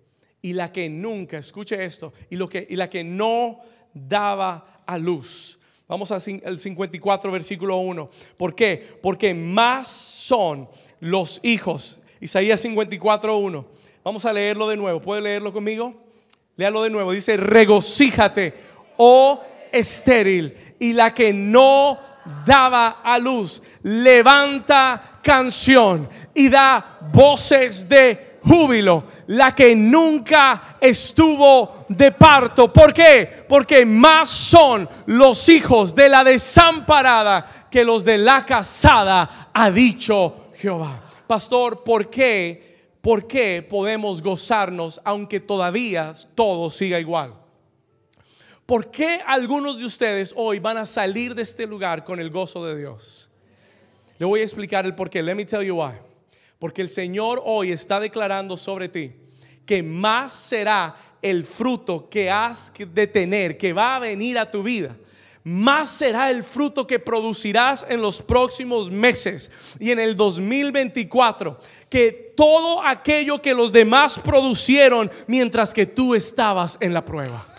[0.42, 3.60] Y la que nunca, escuche esto, y, lo que, y la que no
[3.92, 5.59] daba a luz.
[5.90, 8.08] Vamos al 54, versículo 1.
[8.36, 8.96] ¿Por qué?
[9.02, 10.68] Porque más son
[11.00, 13.64] los hijos Isaías 54.1.
[14.04, 15.00] Vamos a leerlo de nuevo.
[15.00, 15.92] ¿Puede leerlo conmigo?
[16.54, 17.10] Léalo de nuevo.
[17.10, 18.54] Dice, regocíjate,
[18.98, 19.40] oh
[19.72, 21.98] estéril, y la que no
[22.46, 32.12] daba a luz, levanta canción y da voces de júbilo, la que nunca estuvo de
[32.12, 32.72] parto.
[32.72, 33.44] ¿Por qué?
[33.48, 40.50] Porque más son los hijos de la desamparada que los de la casada, ha dicho
[40.54, 41.02] Jehová.
[41.26, 42.70] Pastor, ¿por qué?
[43.00, 47.34] ¿Por qué podemos gozarnos aunque todavía todo siga igual?
[48.66, 52.64] ¿Por qué algunos de ustedes hoy van a salir de este lugar con el gozo
[52.64, 53.30] de Dios?
[54.18, 55.22] Le voy a explicar el por qué.
[55.22, 56.09] Let me tell you why.
[56.60, 59.12] Porque el Señor hoy está declarando sobre ti
[59.66, 64.62] que más será el fruto que has de tener, que va a venir a tu
[64.62, 64.96] vida
[65.42, 71.58] más será el fruto que producirás en los próximos meses y en el 2024
[71.88, 77.49] que todo aquello que los demás producieron mientras que tú estabas en la prueba.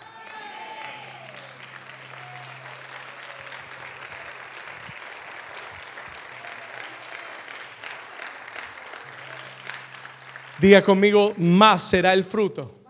[10.62, 12.82] Diga conmigo, más será el fruto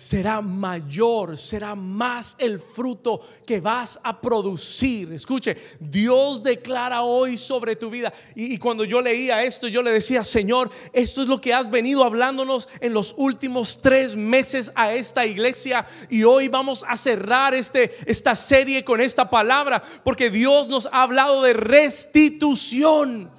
[0.00, 5.12] será mayor, será más el fruto que vas a producir.
[5.12, 8.10] Escuche, Dios declara hoy sobre tu vida.
[8.34, 12.02] Y, cuando yo leía esto, yo le decía, Señor, esto es lo que has venido
[12.02, 15.84] hablándonos en los últimos tres meses a esta iglesia.
[16.08, 21.02] Y hoy vamos a cerrar este, esta serie con esta palabra, porque Dios nos ha
[21.02, 23.30] hablado de restitución.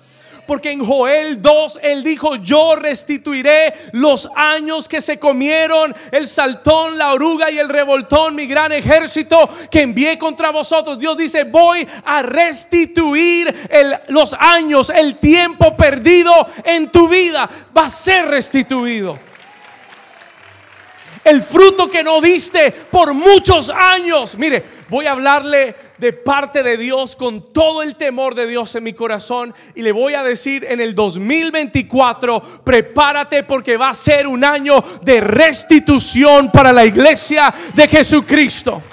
[0.51, 6.97] Porque en Joel 2 él dijo, yo restituiré los años que se comieron el saltón,
[6.97, 10.99] la oruga y el revoltón, mi gran ejército que envié contra vosotros.
[10.99, 13.69] Dios dice, voy a restituir
[14.09, 16.33] los años, el tiempo perdido
[16.65, 17.49] en tu vida.
[17.77, 19.17] Va a ser restituido.
[21.23, 24.37] El fruto que no diste por muchos años.
[24.37, 28.83] Mire, voy a hablarle de parte de Dios con todo el temor de Dios en
[28.83, 34.27] mi corazón y le voy a decir en el 2024, prepárate porque va a ser
[34.27, 38.83] un año de restitución para la iglesia de Jesucristo.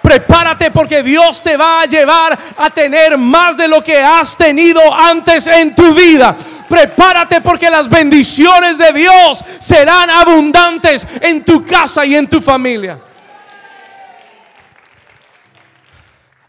[0.00, 4.80] Prepárate porque Dios te va a llevar a tener más de lo que has tenido
[4.94, 6.36] antes en tu vida.
[6.68, 13.00] Prepárate porque las bendiciones de Dios serán abundantes en tu casa y en tu familia.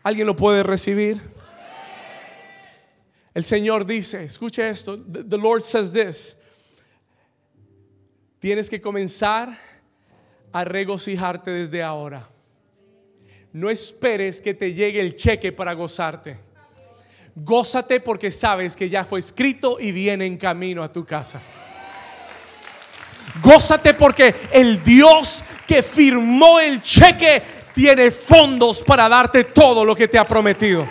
[0.04, 1.22] ¿Alguien lo puede recibir?
[3.34, 6.38] El Señor dice, escuche esto, the Lord says this.
[8.40, 9.58] Tienes que comenzar
[10.52, 12.28] a regocijarte desde ahora.
[13.52, 16.38] No esperes que te llegue el cheque para gozarte.
[17.36, 21.42] Gózate porque sabes que ya fue escrito y viene en camino a tu casa.
[23.42, 27.42] Gózate porque el Dios que firmó el cheque
[27.80, 30.86] tiene fondos para darte todo lo que te ha prometido.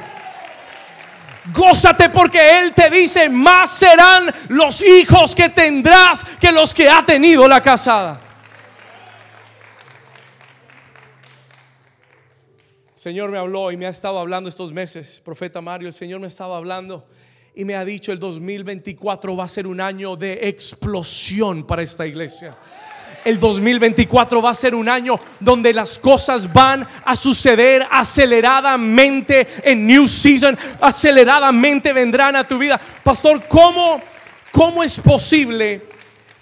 [1.52, 7.04] Gózate porque Él te dice, más serán los hijos que tendrás que los que ha
[7.04, 8.18] tenido la casada.
[12.94, 16.20] El Señor me habló y me ha estado hablando estos meses, profeta Mario, el Señor
[16.20, 17.06] me ha estado hablando
[17.54, 22.06] y me ha dicho el 2024 va a ser un año de explosión para esta
[22.06, 22.56] iglesia
[23.28, 29.86] el 2024 va a ser un año donde las cosas van a suceder aceleradamente en
[29.86, 32.80] New Season, aceleradamente vendrán a tu vida.
[33.04, 34.00] Pastor, ¿cómo,
[34.50, 35.86] cómo es posible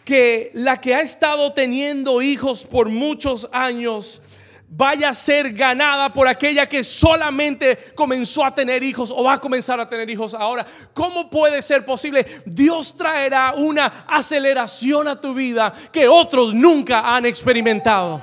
[0.05, 4.22] que la que ha estado teniendo hijos por muchos años
[4.68, 9.40] vaya a ser ganada por aquella que solamente comenzó a tener hijos o va a
[9.40, 10.66] comenzar a tener hijos ahora.
[10.92, 12.26] ¿Cómo puede ser posible?
[12.44, 18.22] Dios traerá una aceleración a tu vida que otros nunca han experimentado.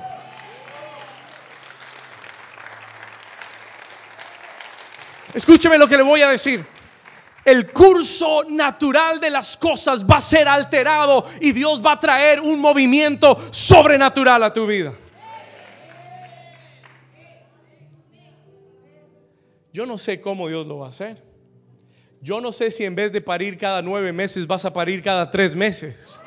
[5.32, 6.64] Escúcheme lo que le voy a decir.
[7.44, 12.40] El curso natural de las cosas va a ser alterado y Dios va a traer
[12.40, 14.92] un movimiento sobrenatural a tu vida.
[19.74, 21.20] Yo no sé cómo Dios lo va a hacer.
[22.20, 25.28] Yo no sé si en vez de parir cada nueve meses vas a parir cada
[25.28, 26.20] tres meses.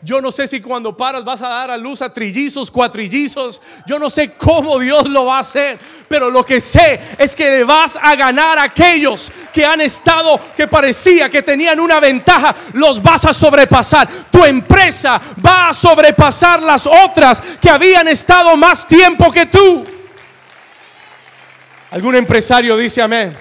[0.00, 3.60] Yo no sé si cuando paras vas a dar a luz a trillizos, cuatrillizos.
[3.86, 5.78] Yo no sé cómo Dios lo va a hacer.
[6.08, 10.40] Pero lo que sé es que le vas a ganar a aquellos que han estado,
[10.56, 12.56] que parecía que tenían una ventaja.
[12.72, 14.08] Los vas a sobrepasar.
[14.30, 19.95] Tu empresa va a sobrepasar las otras que habían estado más tiempo que tú.
[21.90, 23.36] ¿Algún empresario dice amén?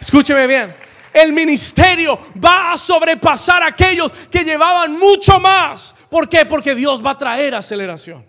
[0.00, 0.74] Escúcheme bien.
[1.12, 5.94] El ministerio va a sobrepasar a aquellos que llevaban mucho más.
[6.10, 6.44] ¿Por qué?
[6.44, 8.24] Porque Dios va a traer aceleración.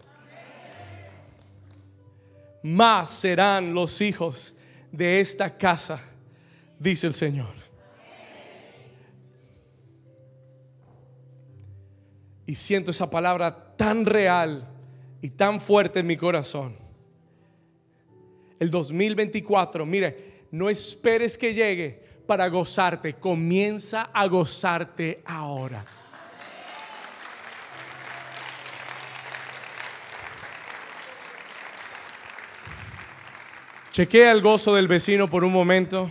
[2.64, 4.56] Más serán los hijos
[4.92, 6.00] de esta casa,
[6.80, 7.54] dice el Señor.
[12.46, 14.68] Y siento esa palabra tan real
[15.22, 16.89] y tan fuerte en mi corazón
[18.60, 25.84] el 2024, mire, no esperes que llegue para gozarte, comienza a gozarte ahora.
[33.92, 36.10] Chequea el gozo del vecino por un momento.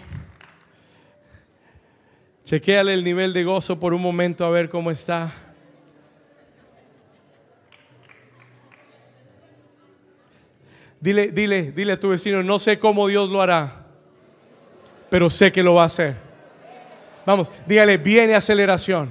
[2.44, 5.47] Chequeale el nivel de gozo por un momento a ver cómo está.
[11.00, 13.72] Dile, dile, dile a tu vecino, no sé cómo Dios lo hará,
[15.10, 16.16] pero sé que lo va a hacer.
[17.24, 19.10] Vamos, dígale, viene aceleración.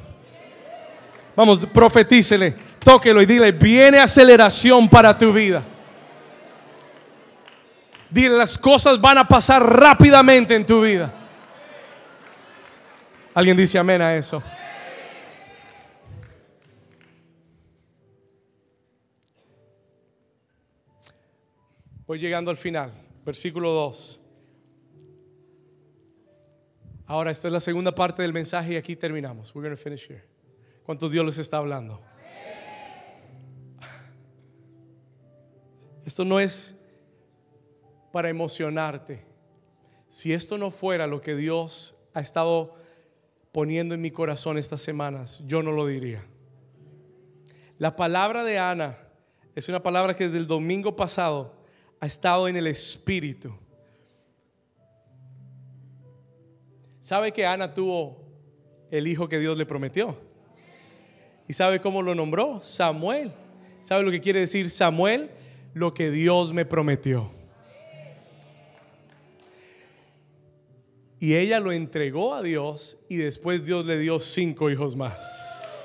[1.35, 5.63] Vamos, profetícele, tóquelo y dile, viene aceleración para tu vida.
[8.09, 11.13] Dile, las cosas van a pasar rápidamente en tu vida.
[13.33, 14.41] ¿Alguien dice amén a eso?
[22.07, 22.93] Voy llegando al final,
[23.25, 24.21] versículo 2.
[27.05, 29.53] Ahora, esta es la segunda parte del mensaje y aquí terminamos.
[29.53, 30.23] We're going to finish here.
[30.85, 32.01] ¿Cuántos Dios les está hablando?
[36.05, 36.77] Esto no es
[38.13, 39.25] para emocionarte.
[40.07, 42.75] Si esto no fuera lo que Dios ha estado
[43.51, 46.23] poniendo en mi corazón estas semanas, yo no lo diría.
[47.77, 48.97] La palabra de Ana
[49.55, 51.56] es una palabra que desde el domingo pasado
[51.99, 53.53] ha estado en el Espíritu.
[56.99, 58.21] ¿Sabe que Ana tuvo
[58.91, 60.17] el hijo que Dios le prometió?
[61.47, 62.59] ¿Y sabe cómo lo nombró?
[62.59, 63.31] Samuel.
[63.81, 65.31] ¿Sabe lo que quiere decir Samuel?
[65.73, 67.31] Lo que Dios me prometió.
[71.19, 75.76] Y ella lo entregó a Dios y después Dios le dio cinco hijos más.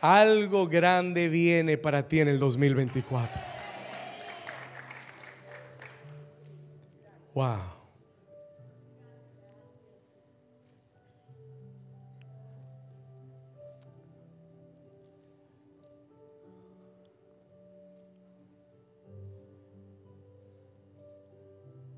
[0.00, 3.40] Algo grande viene para ti en el 2024.
[7.34, 7.58] Wow.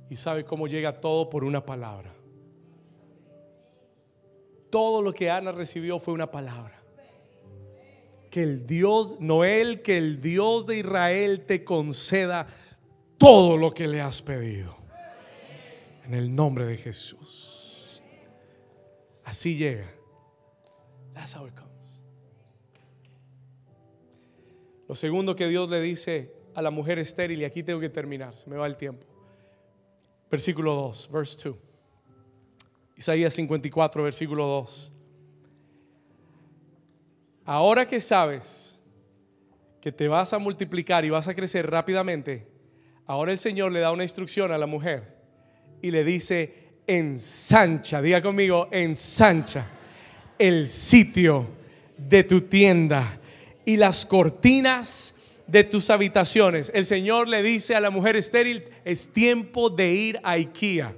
[0.08, 2.12] Y sabe cómo llega todo por una palabra.
[4.70, 6.79] Todo lo que Ana recibió fue una palabra
[8.30, 12.46] que el Dios, Noel, que el Dios de Israel te conceda
[13.18, 14.76] todo lo que le has pedido.
[16.06, 18.02] En el nombre de Jesús.
[19.24, 19.92] Así llega.
[21.12, 22.02] That's how it comes.
[24.88, 28.36] Lo segundo que Dios le dice a la mujer estéril, y aquí tengo que terminar,
[28.36, 29.06] se me va el tiempo.
[30.30, 31.58] Versículo 2, verse 2.
[32.96, 34.92] Isaías 54, versículo 2.
[37.52, 38.78] Ahora que sabes
[39.80, 42.46] que te vas a multiplicar y vas a crecer rápidamente,
[43.06, 45.16] ahora el Señor le da una instrucción a la mujer
[45.82, 46.54] y le dice,
[46.86, 49.66] ensancha, diga conmigo, ensancha
[50.38, 51.48] el sitio
[51.96, 53.18] de tu tienda
[53.64, 55.16] y las cortinas
[55.48, 56.70] de tus habitaciones.
[56.72, 60.94] El Señor le dice a la mujer estéril, es tiempo de ir a IKEA.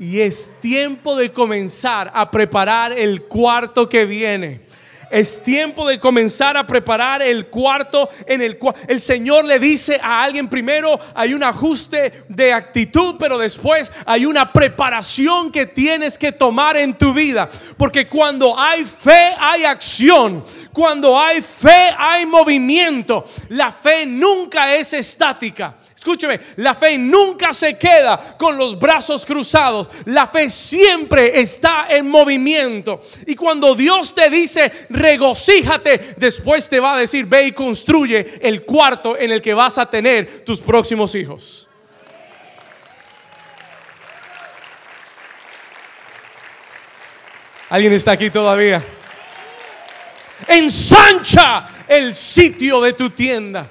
[0.00, 4.71] Y es tiempo de comenzar a preparar el cuarto que viene.
[5.12, 10.00] Es tiempo de comenzar a preparar el cuarto en el cual el Señor le dice
[10.02, 16.16] a alguien primero hay un ajuste de actitud, pero después hay una preparación que tienes
[16.16, 17.46] que tomar en tu vida.
[17.76, 20.42] Porque cuando hay fe hay acción.
[20.72, 23.26] Cuando hay fe hay movimiento.
[23.50, 25.76] La fe nunca es estática.
[26.02, 29.88] Escúcheme, la fe nunca se queda con los brazos cruzados.
[30.06, 33.00] La fe siempre está en movimiento.
[33.24, 38.64] Y cuando Dios te dice, regocíjate, después te va a decir, ve y construye el
[38.64, 41.68] cuarto en el que vas a tener tus próximos hijos.
[47.68, 48.82] ¿Alguien está aquí todavía?
[50.48, 53.70] Ensancha el sitio de tu tienda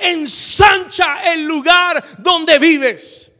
[0.00, 3.30] ensancha el lugar donde vives.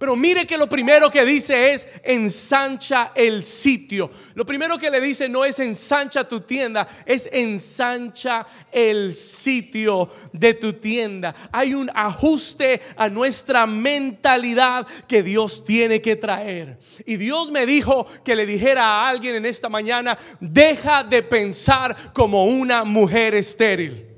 [0.00, 4.08] Pero mire que lo primero que dice es ensancha el sitio.
[4.32, 10.54] Lo primero que le dice no es ensancha tu tienda, es ensancha el sitio de
[10.54, 11.34] tu tienda.
[11.52, 16.78] Hay un ajuste a nuestra mentalidad que Dios tiene que traer.
[17.04, 22.14] Y Dios me dijo que le dijera a alguien en esta mañana, deja de pensar
[22.14, 24.09] como una mujer estéril.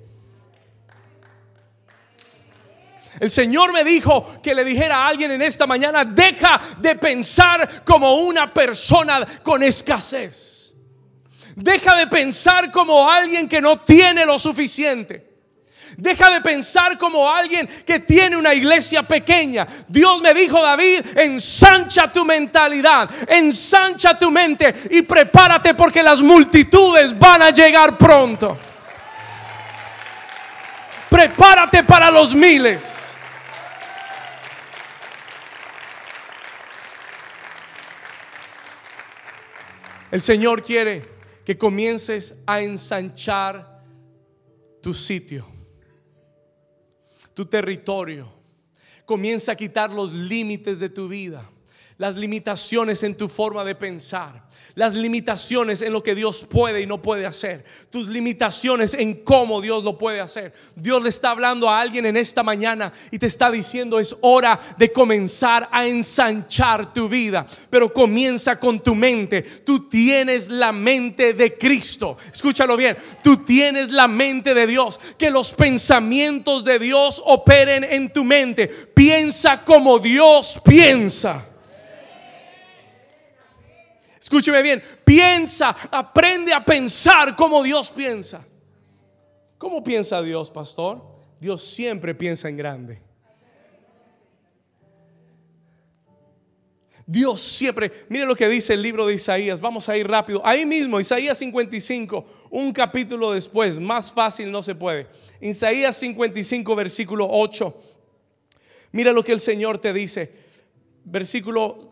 [3.23, 7.85] El Señor me dijo que le dijera a alguien en esta mañana, deja de pensar
[7.85, 10.75] como una persona con escasez.
[11.55, 15.25] Deja de pensar como alguien que no tiene lo suficiente.
[15.97, 19.69] Deja de pensar como alguien que tiene una iglesia pequeña.
[19.87, 27.17] Dios me dijo, David, ensancha tu mentalidad, ensancha tu mente y prepárate porque las multitudes
[27.17, 28.59] van a llegar pronto.
[31.09, 33.12] Prepárate para los miles.
[40.13, 41.03] El Señor quiere
[41.43, 43.83] que comiences a ensanchar
[44.83, 45.47] tu sitio,
[47.33, 48.31] tu territorio.
[49.07, 51.51] Comienza a quitar los límites de tu vida,
[51.99, 56.87] las limitaciones en tu forma de pensar las limitaciones en lo que Dios puede y
[56.87, 60.53] no puede hacer, tus limitaciones en cómo Dios lo puede hacer.
[60.75, 64.59] Dios le está hablando a alguien en esta mañana y te está diciendo es hora
[64.79, 69.43] de comenzar a ensanchar tu vida, pero comienza con tu mente.
[69.43, 72.17] Tú tienes la mente de Cristo.
[72.33, 78.13] Escúchalo bien, tú tienes la mente de Dios, que los pensamientos de Dios operen en
[78.13, 78.69] tu mente.
[78.69, 81.52] Piensa como Dios piensa.
[84.33, 88.43] Escúcheme bien, piensa, aprende a pensar como Dios piensa.
[89.59, 91.03] ¿Cómo piensa Dios, pastor?
[91.39, 93.03] Dios siempre piensa en grande.
[97.07, 100.41] Dios siempre, mire lo que dice el libro de Isaías, vamos a ir rápido.
[100.47, 105.09] Ahí mismo, Isaías 55, un capítulo después, más fácil no se puede.
[105.43, 107.83] Isaías 55, versículo 8.
[108.93, 110.42] Mira lo que el Señor te dice
[111.05, 111.89] versículo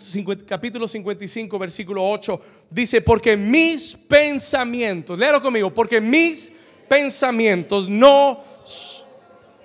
[0.46, 2.40] capítulo 55, versículo 8,
[2.70, 6.52] dice, porque mis pensamientos, léalo conmigo, porque mis
[6.88, 8.40] pensamientos no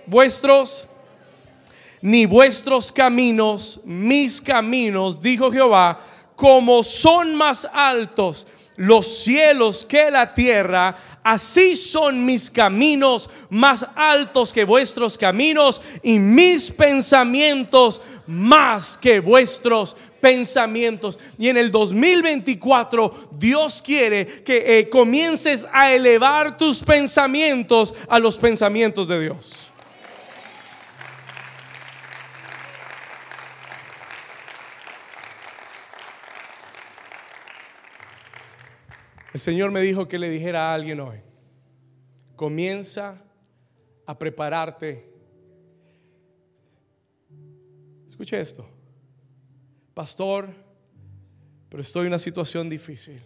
[0.08, 0.88] vuestros
[2.02, 6.00] ni vuestros caminos, mis caminos, dijo Jehová,
[6.36, 8.46] como son más altos
[8.78, 16.20] los cielos que la tierra, así son mis caminos más altos que vuestros caminos y
[16.20, 21.20] mis pensamientos más que vuestros pensamientos.
[21.38, 28.38] Y en el 2024 Dios quiere que eh, comiences a elevar tus pensamientos a los
[28.38, 29.72] pensamientos de Dios.
[39.36, 41.18] El Señor me dijo que le dijera a alguien hoy,
[42.38, 43.22] comienza
[44.06, 45.10] a prepararte.
[48.08, 48.66] Escuche esto,
[49.94, 50.48] pastor,
[51.68, 53.22] pero estoy en una situación difícil.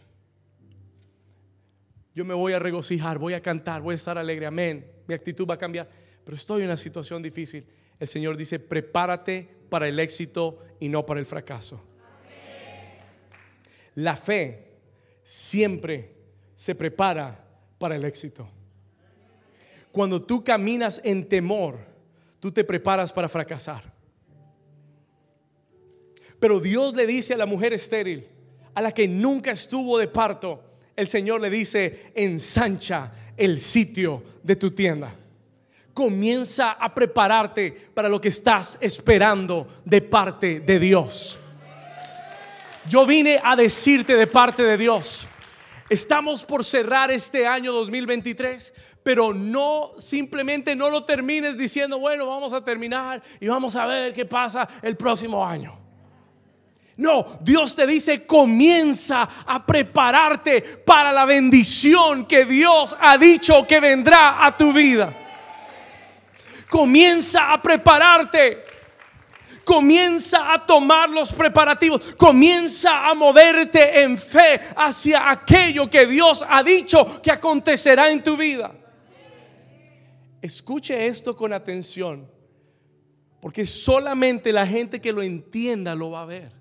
[2.15, 4.91] Yo me voy a regocijar, voy a cantar, voy a estar alegre, amén.
[5.05, 5.87] Mi actitud va a cambiar,
[6.25, 7.67] pero estoy en una situación difícil.
[7.99, 11.79] El Señor dice, prepárate para el éxito y no para el fracaso.
[13.93, 14.68] La fe
[15.29, 16.11] siempre
[16.55, 17.45] se prepara
[17.77, 18.49] para el éxito.
[19.91, 21.77] Cuando tú caminas en temor,
[22.39, 23.93] tú te preparas para fracasar.
[26.39, 28.25] Pero Dios le dice a la mujer estéril,
[28.73, 30.63] a la que nunca estuvo de parto,
[30.95, 35.15] el Señor le dice, ensancha el sitio de tu tienda.
[35.93, 41.39] Comienza a prepararte para lo que estás esperando de parte de Dios.
[42.87, 45.27] Yo vine a decirte de parte de Dios.
[45.89, 48.73] Estamos por cerrar este año 2023,
[49.03, 54.13] pero no simplemente no lo termines diciendo, bueno, vamos a terminar y vamos a ver
[54.13, 55.77] qué pasa el próximo año.
[56.97, 63.79] No, Dios te dice, comienza a prepararte para la bendición que Dios ha dicho que
[63.79, 65.11] vendrá a tu vida.
[66.69, 68.68] Comienza a prepararte.
[69.69, 72.15] Comienza a tomar los preparativos.
[72.15, 78.35] Comienza a moverte en fe hacia aquello que Dios ha dicho que acontecerá en tu
[78.35, 78.73] vida.
[80.41, 82.27] Escuche esto con atención.
[83.39, 86.51] Porque solamente la gente que lo entienda lo va a ver.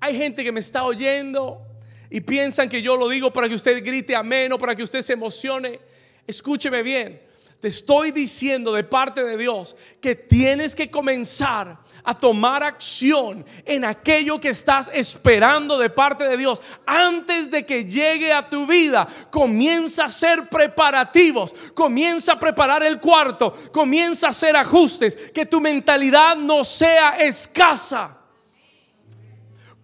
[0.00, 1.64] Hay gente que me está oyendo
[2.10, 5.00] y piensan que yo lo digo para que usted grite amén o para que usted
[5.00, 5.78] se emocione.
[6.26, 7.22] Escúcheme bien.
[7.64, 13.86] Te estoy diciendo de parte de Dios que tienes que comenzar a tomar acción en
[13.86, 19.08] aquello que estás esperando de parte de Dios antes de que llegue a tu vida.
[19.30, 25.58] Comienza a hacer preparativos, comienza a preparar el cuarto, comienza a hacer ajustes, que tu
[25.58, 28.23] mentalidad no sea escasa.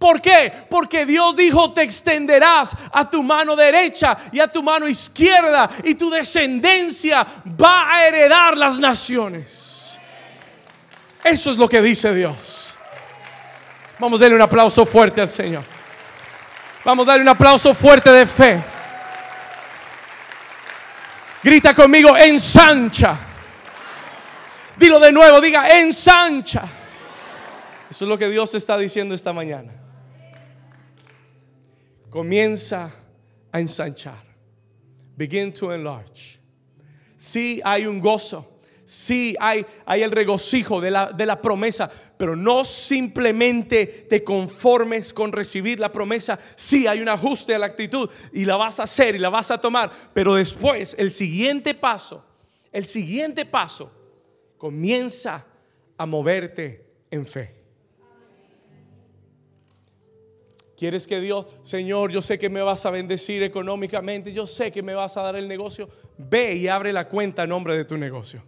[0.01, 0.51] ¿Por qué?
[0.71, 5.95] Porque Dios dijo, te extenderás a tu mano derecha y a tu mano izquierda y
[5.95, 7.27] tu descendencia
[7.61, 9.99] va a heredar las naciones.
[11.23, 12.73] Eso es lo que dice Dios.
[13.99, 15.65] Vamos a darle un aplauso fuerte al Señor.
[16.83, 18.63] Vamos a darle un aplauso fuerte de fe.
[21.43, 23.19] Grita conmigo, ensancha.
[24.79, 26.63] Dilo de nuevo, diga, ensancha.
[27.91, 29.80] Eso es lo que Dios está diciendo esta mañana
[32.11, 32.93] comienza
[33.53, 34.23] a ensanchar.
[35.17, 36.41] Begin to enlarge.
[37.17, 38.47] Sí hay un gozo.
[38.85, 41.89] Sí hay, hay el regocijo de la, de la promesa,
[42.19, 46.37] pero no simplemente te conformes con recibir la promesa.
[46.57, 49.53] Sí hay un ajuste a la actitud y la vas a hacer y la vas
[49.53, 52.25] a tomar, pero después el siguiente paso,
[52.73, 53.93] el siguiente paso,
[54.59, 55.47] comienza
[55.97, 57.60] a moverte en fe.
[60.81, 64.83] ¿Quieres que Dios, Señor, yo sé que me vas a bendecir económicamente, yo sé que
[64.83, 65.91] me vas a dar el negocio?
[66.17, 68.43] Ve y abre la cuenta a nombre de tu negocio.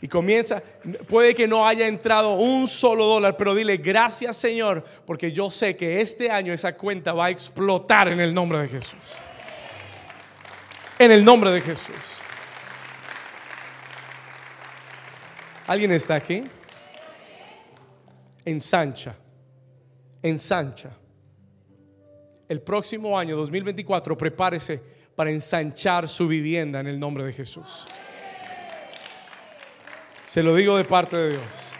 [0.00, 0.62] Y comienza,
[1.08, 5.76] puede que no haya entrado un solo dólar, pero dile gracias Señor, porque yo sé
[5.76, 9.16] que este año esa cuenta va a explotar en el nombre de Jesús.
[11.00, 12.22] En el nombre de Jesús.
[15.66, 16.44] ¿Alguien está aquí?
[18.44, 19.16] Ensancha
[20.24, 20.90] ensancha.
[22.48, 24.80] El próximo año 2024 prepárese
[25.14, 27.86] para ensanchar su vivienda en el nombre de Jesús.
[30.24, 31.74] Se lo digo de parte de Dios.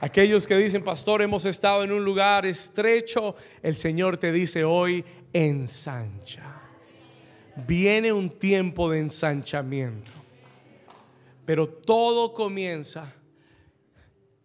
[0.00, 5.04] Aquellos que dicen, pastor, hemos estado en un lugar estrecho, el Señor te dice hoy,
[5.32, 6.60] ensancha.
[7.66, 10.23] Viene un tiempo de ensanchamiento.
[11.44, 13.12] Pero todo comienza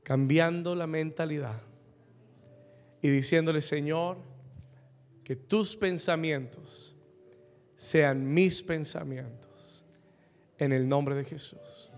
[0.03, 1.61] cambiando la mentalidad
[3.01, 4.17] y diciéndole, Señor,
[5.23, 6.95] que tus pensamientos
[7.75, 9.85] sean mis pensamientos
[10.57, 11.91] en el nombre de Jesús.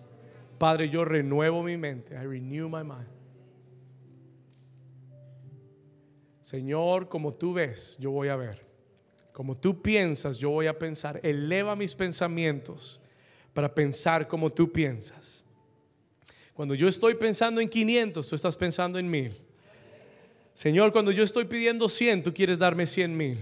[0.59, 2.13] Padre, yo renuevo mi mente.
[2.13, 3.07] I renew my mind.
[6.41, 8.63] Señor, como tú ves, yo voy a ver.
[9.31, 11.19] Como tú piensas, yo voy a pensar.
[11.23, 13.00] Eleva mis pensamientos
[13.53, 15.43] para pensar como tú piensas.
[16.53, 19.33] Cuando yo estoy pensando en 500, tú estás pensando en mil.
[20.53, 23.37] Señor, cuando yo estoy pidiendo 100, tú quieres darme 100 mil.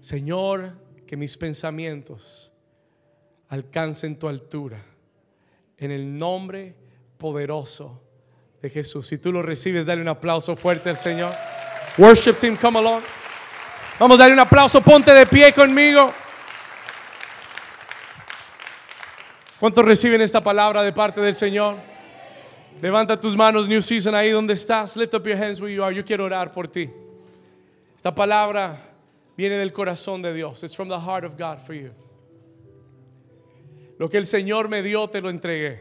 [0.00, 0.72] Señor,
[1.06, 2.50] que mis pensamientos
[3.48, 4.82] alcancen tu altura.
[5.76, 6.74] En el nombre
[7.18, 8.02] poderoso
[8.62, 9.08] de Jesús.
[9.08, 11.34] Si tú lo recibes, dale un aplauso fuerte al Señor.
[11.98, 13.02] Worship team, come along.
[13.98, 16.10] Vamos a darle un aplauso, ponte de pie conmigo.
[19.62, 21.76] ¿Cuántos reciben esta palabra de parte del Señor?
[22.80, 24.96] Levanta tus manos, New Season, ahí donde estás.
[24.96, 25.94] Lift up your hands where you are.
[25.94, 26.90] Yo quiero orar por ti.
[27.94, 28.76] Esta palabra
[29.36, 30.64] viene del corazón de Dios.
[30.64, 31.92] It's from the heart of God for you.
[34.00, 35.80] Lo que el Señor me dio, te lo entregué.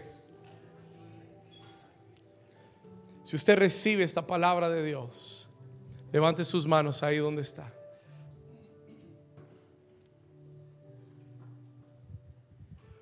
[3.24, 5.50] Si usted recibe esta palabra de Dios,
[6.12, 7.74] levante sus manos ahí donde está.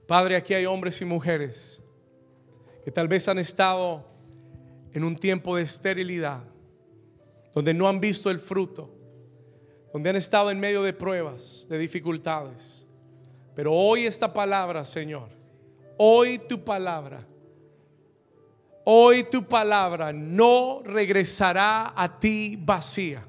[0.10, 1.84] Padre, aquí hay hombres y mujeres
[2.84, 4.04] que tal vez han estado
[4.92, 6.42] en un tiempo de esterilidad,
[7.54, 8.90] donde no han visto el fruto,
[9.94, 12.88] donde han estado en medio de pruebas, de dificultades.
[13.54, 15.30] Pero hoy esta palabra, Señor,
[15.98, 17.28] hoy tu palabra,
[18.86, 23.24] hoy tu palabra no regresará a ti vacía.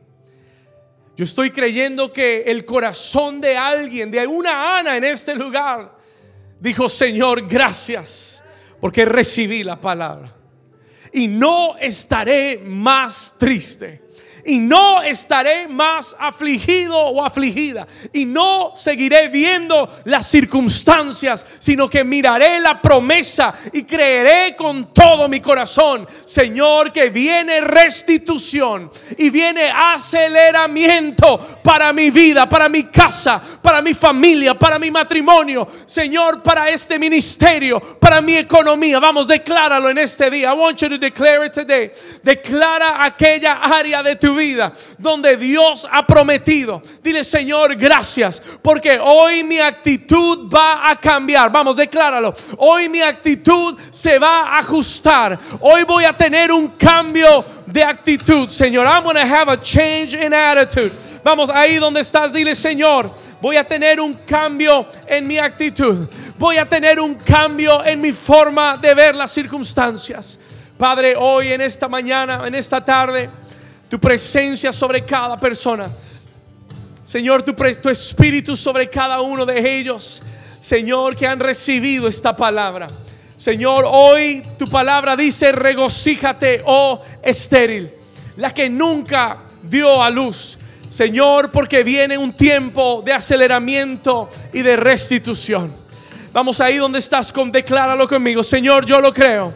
[1.14, 5.99] Yo estoy creyendo que el corazón de alguien, de una Ana en este lugar,
[6.60, 8.42] dijo, Señor, gracias,
[8.80, 10.34] porque recibí la palabra.
[11.12, 14.09] Y no estaré más triste
[14.50, 22.02] y no estaré más afligido o afligida y no seguiré viendo las circunstancias, sino que
[22.02, 29.70] miraré la promesa y creeré con todo mi corazón, Señor, que viene restitución y viene
[29.70, 36.68] aceleramiento para mi vida, para mi casa, para mi familia, para mi matrimonio, Señor, para
[36.70, 38.98] este ministerio, para mi economía.
[38.98, 40.50] Vamos, decláralo en este día.
[40.52, 41.92] I want you to declare it today.
[42.24, 44.39] Declara aquella área de tu
[44.98, 46.82] donde Dios ha prometido.
[47.02, 51.50] Dile, Señor, gracias, porque hoy mi actitud va a cambiar.
[51.50, 52.34] Vamos, decláralo.
[52.58, 55.38] Hoy mi actitud se va a ajustar.
[55.60, 58.86] Hoy voy a tener un cambio de actitud, Señor.
[58.86, 60.92] I'm going to have a change in attitude.
[61.22, 63.10] Vamos, ahí donde estás, dile, Señor,
[63.42, 66.08] voy a tener un cambio en mi actitud.
[66.38, 70.38] Voy a tener un cambio en mi forma de ver las circunstancias.
[70.78, 73.28] Padre, hoy en esta mañana, en esta tarde,
[73.90, 75.90] tu presencia sobre cada persona.
[77.02, 80.22] Señor, tu, tu espíritu sobre cada uno de ellos.
[80.60, 82.86] Señor, que han recibido esta palabra.
[83.36, 87.90] Señor, hoy tu palabra dice, regocíjate, oh estéril,
[88.36, 90.58] la que nunca dio a luz.
[90.88, 95.74] Señor, porque viene un tiempo de aceleramiento y de restitución.
[96.32, 98.44] Vamos ahí donde estás, con, decláralo conmigo.
[98.44, 99.52] Señor, yo lo creo.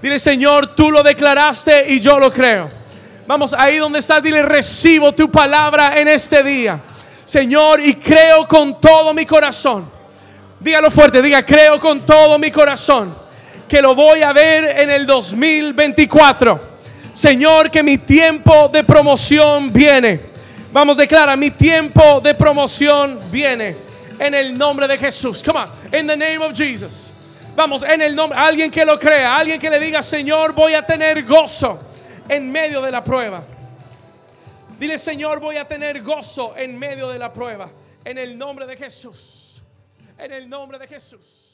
[0.00, 2.85] Dile, Señor, tú lo declaraste y yo lo creo.
[3.26, 6.80] Vamos ahí donde estás, dile, recibo tu palabra en este día.
[7.24, 9.90] Señor, y creo con todo mi corazón.
[10.60, 13.12] Dígalo fuerte, diga, creo con todo mi corazón
[13.68, 16.60] que lo voy a ver en el 2024.
[17.12, 20.20] Señor, que mi tiempo de promoción viene.
[20.70, 23.76] Vamos, declara, mi tiempo de promoción viene.
[24.20, 25.42] En el nombre de Jesús.
[25.42, 25.68] Come on,
[25.98, 27.12] in the name of Jesus.
[27.56, 30.82] Vamos, en el nombre, alguien que lo crea, alguien que le diga, Señor, voy a
[30.82, 31.85] tener gozo
[32.28, 33.42] en medio de la prueba.
[34.78, 37.70] Dile, Señor, voy a tener gozo en medio de la prueba.
[38.04, 39.62] En el nombre de Jesús.
[40.18, 41.45] En el nombre de Jesús.